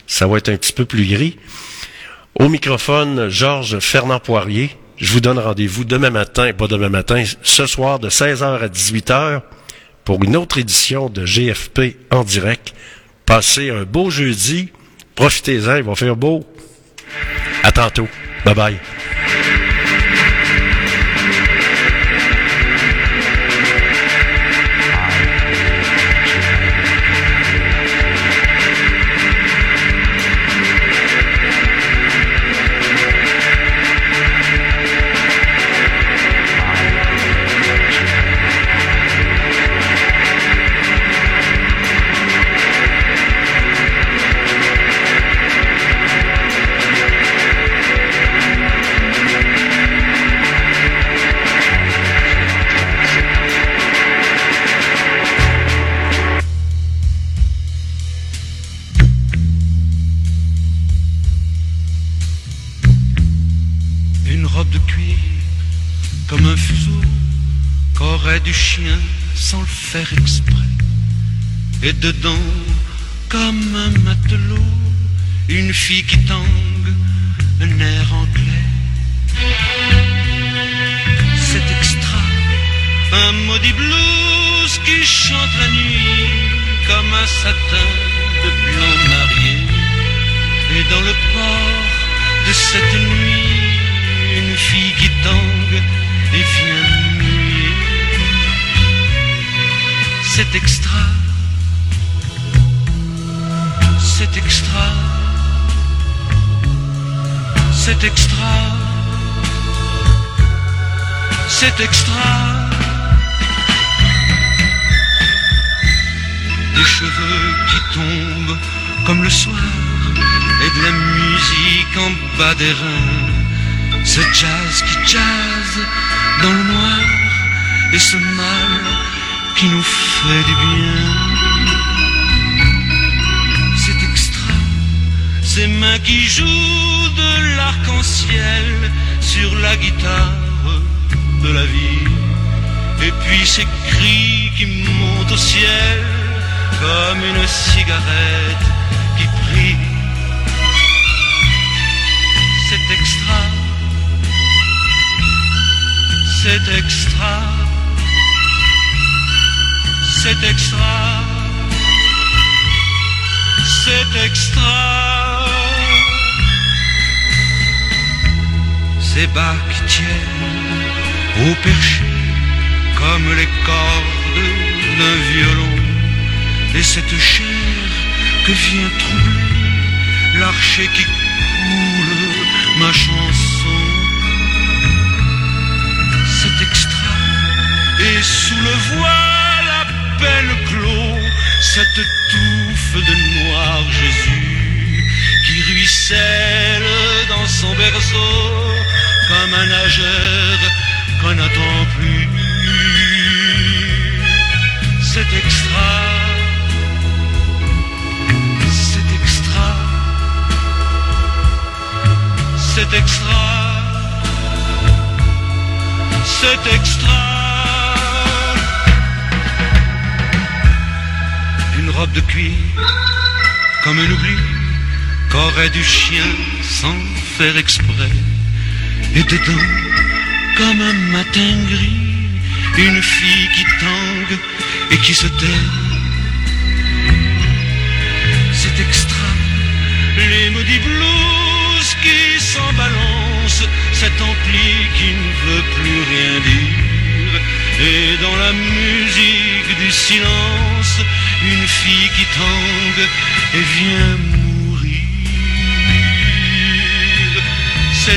ça 0.06 0.26
va 0.26 0.36
être 0.38 0.50
un 0.50 0.56
petit 0.56 0.72
peu 0.72 0.84
plus 0.84 1.06
gris. 1.06 1.38
Au 2.38 2.50
microphone, 2.50 3.30
Georges 3.30 3.78
Fernand 3.78 4.20
Poirier. 4.20 4.76
Je 4.98 5.10
vous 5.10 5.20
donne 5.20 5.38
rendez-vous 5.38 5.84
demain 5.84 6.10
matin, 6.10 6.52
pas 6.52 6.68
demain 6.68 6.90
matin, 6.90 7.24
ce 7.42 7.66
soir 7.66 7.98
de 7.98 8.10
16h 8.10 8.60
à 8.60 8.68
18h 8.68 9.42
pour 10.06 10.22
une 10.22 10.36
autre 10.36 10.56
édition 10.56 11.10
de 11.10 11.26
GFP 11.26 11.96
en 12.10 12.22
direct. 12.22 12.72
Passez 13.26 13.70
un 13.70 13.82
beau 13.82 14.08
jeudi. 14.08 14.70
Profitez-en, 15.16 15.76
il 15.76 15.82
va 15.82 15.94
faire 15.96 16.16
beau. 16.16 16.46
À 17.64 17.72
tantôt. 17.72 18.08
Bye 18.44 18.54
bye. 18.54 18.76
Et 71.86 71.92
dedans, 72.00 72.55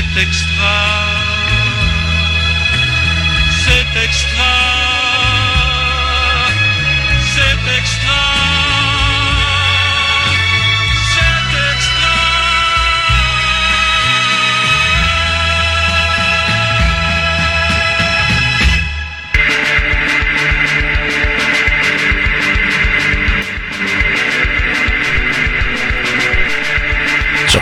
c'est 0.00 0.20
extra, 0.22 0.78
c'est 3.64 4.04
extra, 4.04 4.52
c'est 7.34 7.78
extra. 7.78 8.59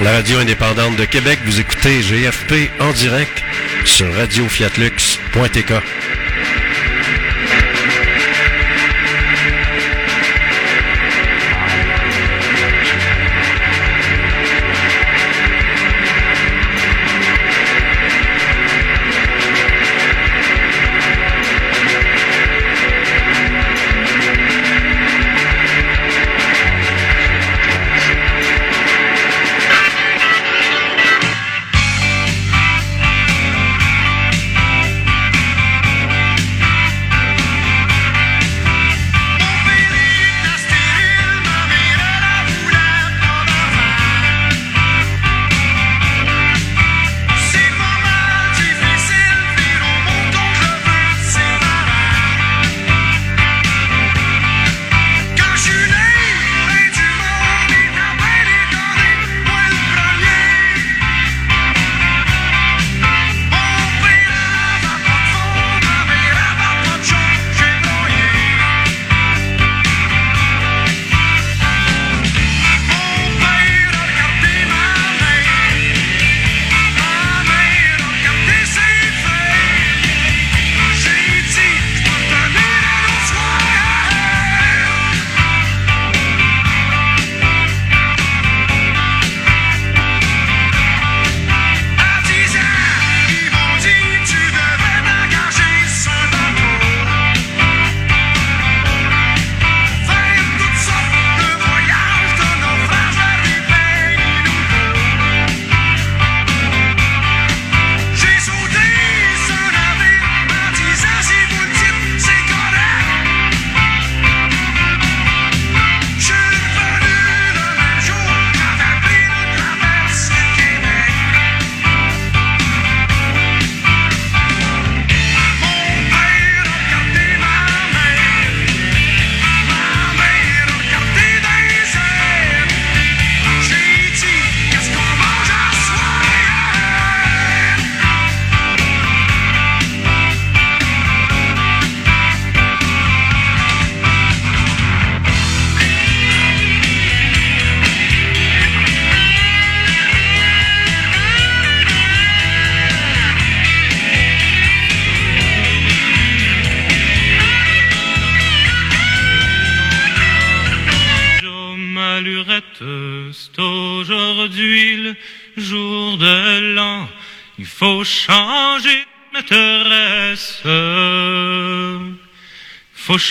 la 0.00 0.12
radio 0.12 0.38
indépendante 0.38 0.96
de 0.96 1.04
Québec. 1.04 1.38
Vous 1.44 1.60
écoutez 1.60 2.02
GFP 2.02 2.70
en 2.80 2.92
direct 2.92 3.42
sur 3.84 4.12
radiofiatlux.tk. 4.14 6.07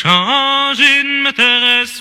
Quand 0.07 0.73
une 1.01 1.23
maîtresse 1.23 1.99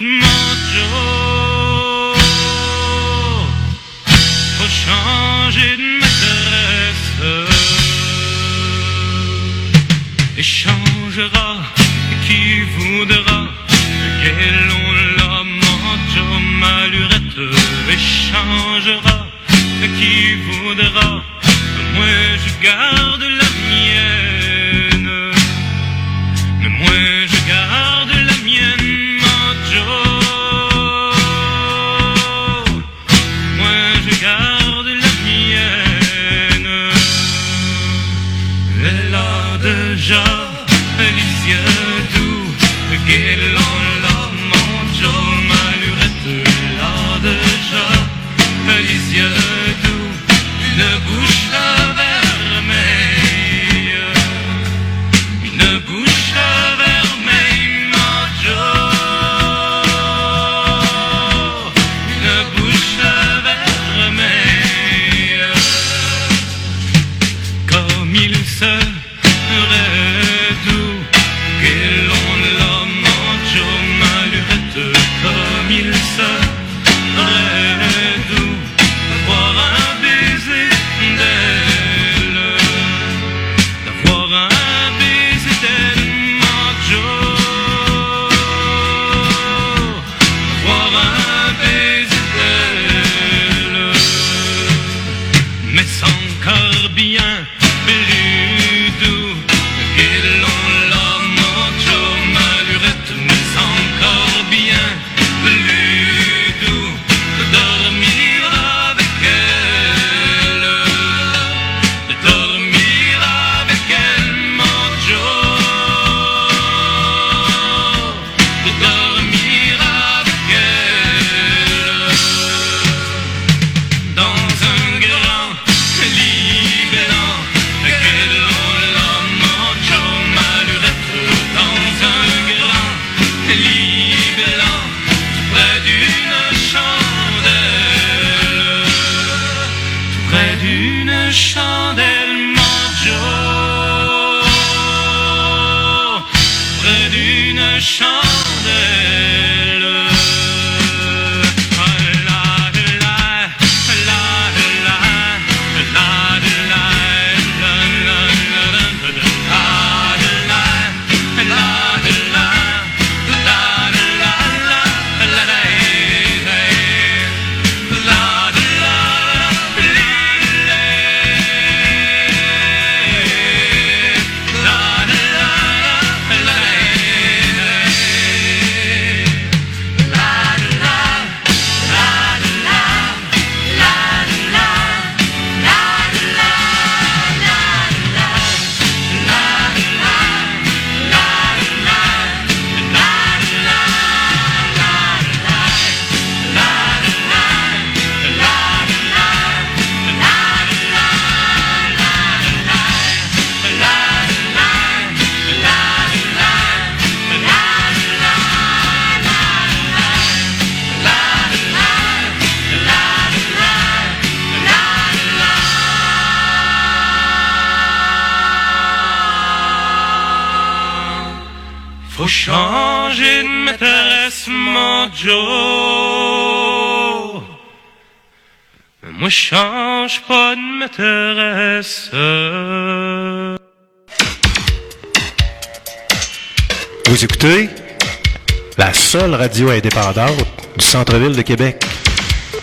radio 239.57 239.70
indépendante 239.70 240.45
du 240.77 240.85
centre-ville 240.85 241.35
de 241.35 241.41
Québec. 241.41 241.83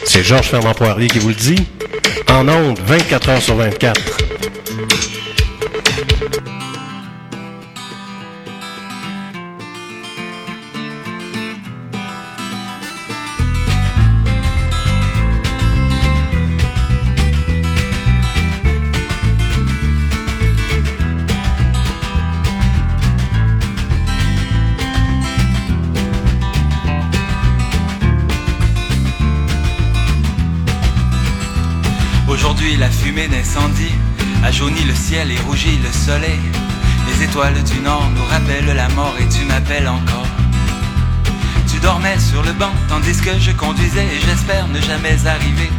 C'est 0.05 0.23
Georges 0.23 0.49
Fernand 0.49 0.75
Poirier 0.75 1.07
qui 1.07 1.17
vous 1.17 1.29
le 1.29 1.33
dit. 1.33 1.65
En 2.29 2.47
ondes, 2.47 2.77
24 2.85 3.29
heures 3.29 3.41
sur 3.41 3.55
24. 3.55 4.22
A 34.43 34.51
jauni 34.51 34.83
le 34.83 34.93
ciel 34.93 35.31
et 35.31 35.37
rougi 35.47 35.77
le 35.77 35.91
soleil. 35.91 36.39
Les 37.07 37.23
étoiles 37.23 37.61
du 37.63 37.79
nord 37.79 38.09
nous 38.15 38.25
rappellent 38.25 38.75
la 38.75 38.89
mort 38.89 39.15
et 39.19 39.27
tu 39.27 39.45
m'appelles 39.45 39.87
encore. 39.87 40.27
Tu 41.69 41.77
dormais 41.79 42.19
sur 42.19 42.41
le 42.43 42.53
banc 42.53 42.73
tandis 42.89 43.19
que 43.21 43.37
je 43.39 43.51
conduisais 43.51 44.05
et 44.05 44.19
j'espère 44.25 44.67
ne 44.67 44.79
jamais 44.81 45.17
arriver. 45.25 45.69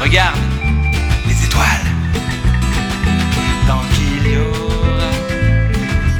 Regarde 0.00 0.38
les 1.26 1.44
étoiles. 1.44 1.86
Tant 3.66 3.82
qu'il 3.94 4.32
y 4.32 4.36
aura 4.36 5.10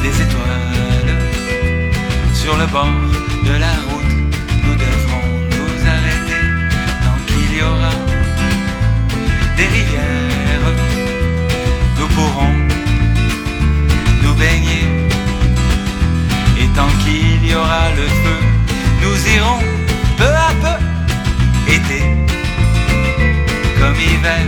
des 0.03 0.23
étoiles 0.23 1.19
sur 2.35 2.57
le 2.57 2.67
bord 2.67 2.87
de 3.45 3.55
la 3.59 3.73
route, 3.89 4.10
rivières, 9.67 10.73
nous 11.99 12.09
pourrons 12.09 12.55
nous 14.23 14.35
baigner. 14.35 14.87
Et 16.61 16.69
tant 16.77 16.93
qu'il 17.03 17.45
y 17.47 17.55
aura 17.55 17.91
le 17.97 18.07
feu, 18.23 18.41
nous 19.03 19.19
irons 19.37 19.61
peu 20.17 20.33
à 20.49 20.53
peu, 20.63 21.73
été 21.73 22.01
comme 23.79 23.99
hiver, 23.99 24.47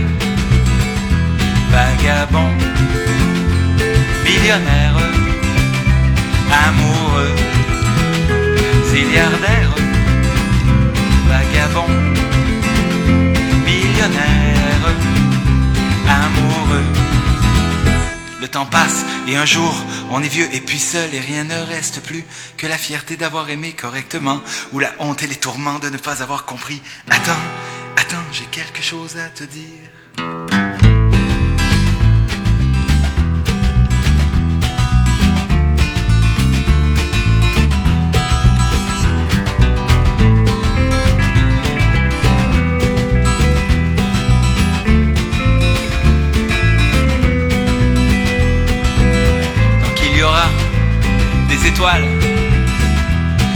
vagabond, 1.71 2.53
millionnaire, 4.23 4.97
amoureux, 6.65 7.35
zilliardaire, 8.91 9.73
vagabond, 11.27 11.93
Le 18.41 18.47
temps 18.49 18.65
passe 18.65 19.05
et 19.29 19.37
un 19.37 19.45
jour 19.45 19.73
on 20.11 20.21
est 20.21 20.27
vieux 20.27 20.49
et 20.53 20.59
puis 20.59 20.77
seul 20.77 21.13
et 21.13 21.21
rien 21.21 21.45
ne 21.45 21.55
reste 21.55 22.01
plus 22.01 22.25
que 22.57 22.67
la 22.67 22.77
fierté 22.77 23.15
d'avoir 23.15 23.49
aimé 23.49 23.71
correctement 23.71 24.41
ou 24.73 24.79
la 24.79 24.91
honte 24.99 25.23
et 25.23 25.27
les 25.27 25.37
tourments 25.37 25.79
de 25.79 25.87
ne 25.87 25.97
pas 25.97 26.21
avoir 26.21 26.43
compris. 26.43 26.81
Attends, 27.09 27.31
attends, 27.95 28.25
j'ai 28.33 28.45
quelque 28.45 28.81
chose 28.81 29.15
à 29.15 29.29
te 29.29 29.45
dire. 29.45 30.02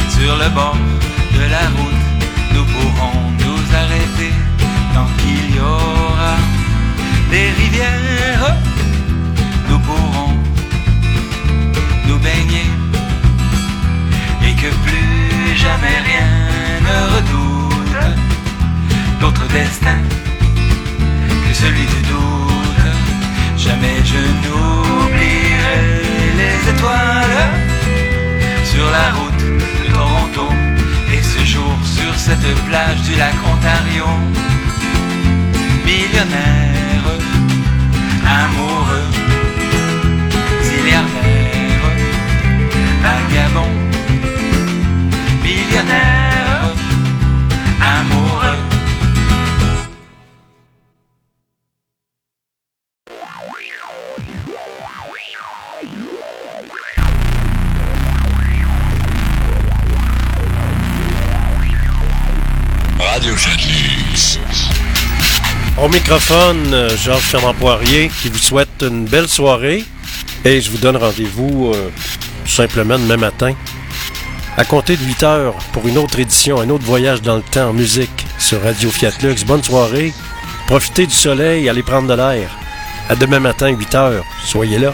Sur 0.09 0.35
le 0.35 0.49
bord 0.49 0.75
de 1.33 1.49
la 1.49 1.65
route, 1.75 2.03
nous 2.53 2.65
pourrons 2.65 3.31
nous 3.39 3.63
arrêter. 3.73 4.33
Tant 4.93 5.07
qu'il 5.19 5.55
y 5.55 5.59
aura 5.59 6.35
des 7.31 7.51
rivières, 7.51 8.55
nous 9.69 9.79
pourrons 9.79 10.33
nous 12.07 12.19
baigner. 12.19 12.67
Et 14.43 14.53
que 14.61 14.71
plus 14.85 15.55
jamais 15.55 15.97
rien 16.09 16.27
ne 16.87 16.97
redoute 17.15 18.03
d'autre 19.21 19.47
destin 19.53 19.99
que 21.47 21.53
celui 21.53 21.85
du 21.93 22.01
doute. 22.11 22.87
Jamais 23.55 23.99
je 24.03 24.21
n'oublierai 24.43 25.79
les 26.39 26.71
étoiles 26.71 27.16
sur 28.77 28.91
la 28.91 29.11
route 29.17 29.43
de 29.83 29.91
Toronto 29.91 30.53
et 31.11 31.23
ce 31.23 31.43
jour 31.43 31.73
sur 31.83 32.13
cette 32.15 32.49
plage 32.67 33.01
du 33.07 33.15
lac 33.15 33.33
Ontario. 33.53 34.05
Millionnaire, 35.83 37.07
amoureux, 38.39 39.09
zilliardaire, 40.61 41.26
Au 65.87 65.89
microphone, 65.89 66.73
euh, 66.73 66.89
Georges 66.97 67.21
Fernand 67.21 67.53
Poirier 67.53 68.11
qui 68.21 68.27
vous 68.27 68.37
souhaite 68.37 68.81
une 68.81 69.05
belle 69.05 69.29
soirée 69.29 69.85
et 70.43 70.59
je 70.59 70.69
vous 70.69 70.79
donne 70.79 70.97
rendez-vous 70.97 71.71
euh, 71.73 71.89
simplement 72.45 72.99
demain 72.99 73.15
matin 73.15 73.53
à 74.57 74.65
compter 74.65 74.97
de 74.97 75.03
8 75.05 75.23
heures 75.23 75.55
pour 75.71 75.87
une 75.87 75.97
autre 75.97 76.19
édition, 76.19 76.59
un 76.59 76.69
autre 76.71 76.83
voyage 76.83 77.21
dans 77.21 77.37
le 77.37 77.41
temps 77.41 77.69
en 77.69 77.73
musique 77.73 78.25
sur 78.37 78.61
Radio 78.63 78.89
Fiat 78.89 79.13
Lux. 79.23 79.45
Bonne 79.45 79.63
soirée, 79.63 80.11
profitez 80.67 81.05
du 81.05 81.15
soleil, 81.15 81.69
allez 81.69 81.83
prendre 81.83 82.09
de 82.09 82.15
l'air. 82.15 82.49
À 83.07 83.15
demain 83.15 83.39
matin, 83.39 83.69
8 83.69 83.95
heures. 83.95 84.25
Soyez 84.43 84.79
là. 84.79 84.93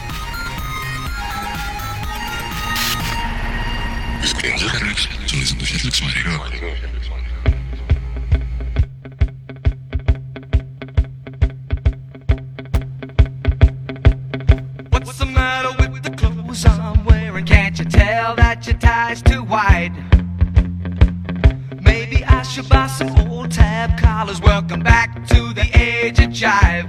Tab. 24.28 24.44
Welcome 24.44 24.82
back 24.82 25.28
to 25.28 25.54
the 25.54 25.68
age 25.76 26.20
of 26.20 26.30
jive. 26.30 26.88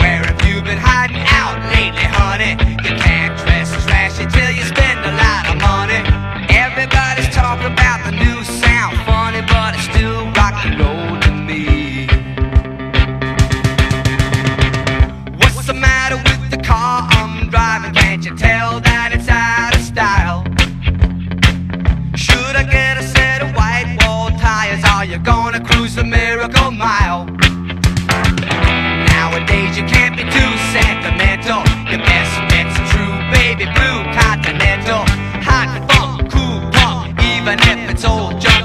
Where 0.00 0.22
have 0.24 0.42
you 0.46 0.62
been 0.62 0.78
hiding 0.78 1.22
out 1.30 1.58
lately, 1.72 2.02
honey? 2.02 2.52
You 2.82 2.96
can't 2.98 3.36
dress 3.38 3.72
as 3.74 3.84
flashy 3.84 4.26
till 4.26 4.50
you 4.50 4.64
spend 4.64 5.00
a 5.00 5.12
lot 5.12 5.46
of 5.48 5.56
money. 5.60 6.00
Everybody's 6.54 7.28
talking 7.34 7.72
about 7.72 8.04
the 8.04 8.12
new 8.12 8.44
sound, 8.44 8.96
funny, 9.06 9.42
but 9.42 9.74
it's 9.74 9.84
still 9.84 10.35
mile? 26.76 27.24
Nowadays 29.16 29.76
you 29.76 29.84
can't 29.84 30.14
be 30.16 30.24
too 30.24 30.52
sentimental. 30.76 31.64
Your 31.90 32.02
best 32.04 32.32
bet's 32.52 32.76
true 32.92 33.16
baby 33.32 33.64
blue 33.64 34.04
continental. 34.12 35.02
Hot 35.48 35.70
funk, 35.88 36.30
cool 36.30 36.60
punk, 36.72 37.18
even 37.24 37.58
if 37.70 37.90
it's 37.90 38.04
old 38.04 38.40
junk, 38.40 38.55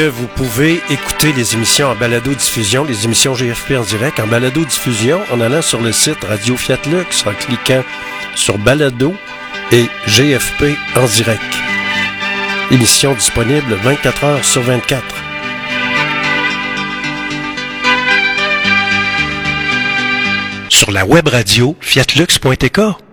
vous 0.00 0.26
pouvez 0.26 0.80
écouter 0.90 1.32
les 1.32 1.54
émissions 1.54 1.88
en 1.88 1.94
balado-diffusion, 1.94 2.84
les 2.84 3.04
émissions 3.04 3.32
GFP 3.32 3.72
en 3.72 3.82
direct 3.82 4.20
en 4.20 4.26
balado-diffusion 4.26 5.20
en 5.32 5.40
allant 5.40 5.62
sur 5.62 5.80
le 5.80 5.92
site 5.92 6.22
Radio 6.24 6.56
Fiat 6.56 6.78
Lux 6.90 7.26
en 7.26 7.32
cliquant 7.32 7.82
sur 8.34 8.58
balado 8.58 9.14
et 9.72 9.86
GFP 10.06 10.76
en 10.96 11.06
direct. 11.06 11.42
Émission 12.70 13.14
disponible 13.14 13.74
24 13.82 14.24
heures 14.24 14.44
sur 14.44 14.62
24. 14.62 15.02
Sur 20.68 20.90
la 20.90 21.06
web 21.06 21.28
radio 21.28 21.74
fiatlux.tk. 21.80 23.05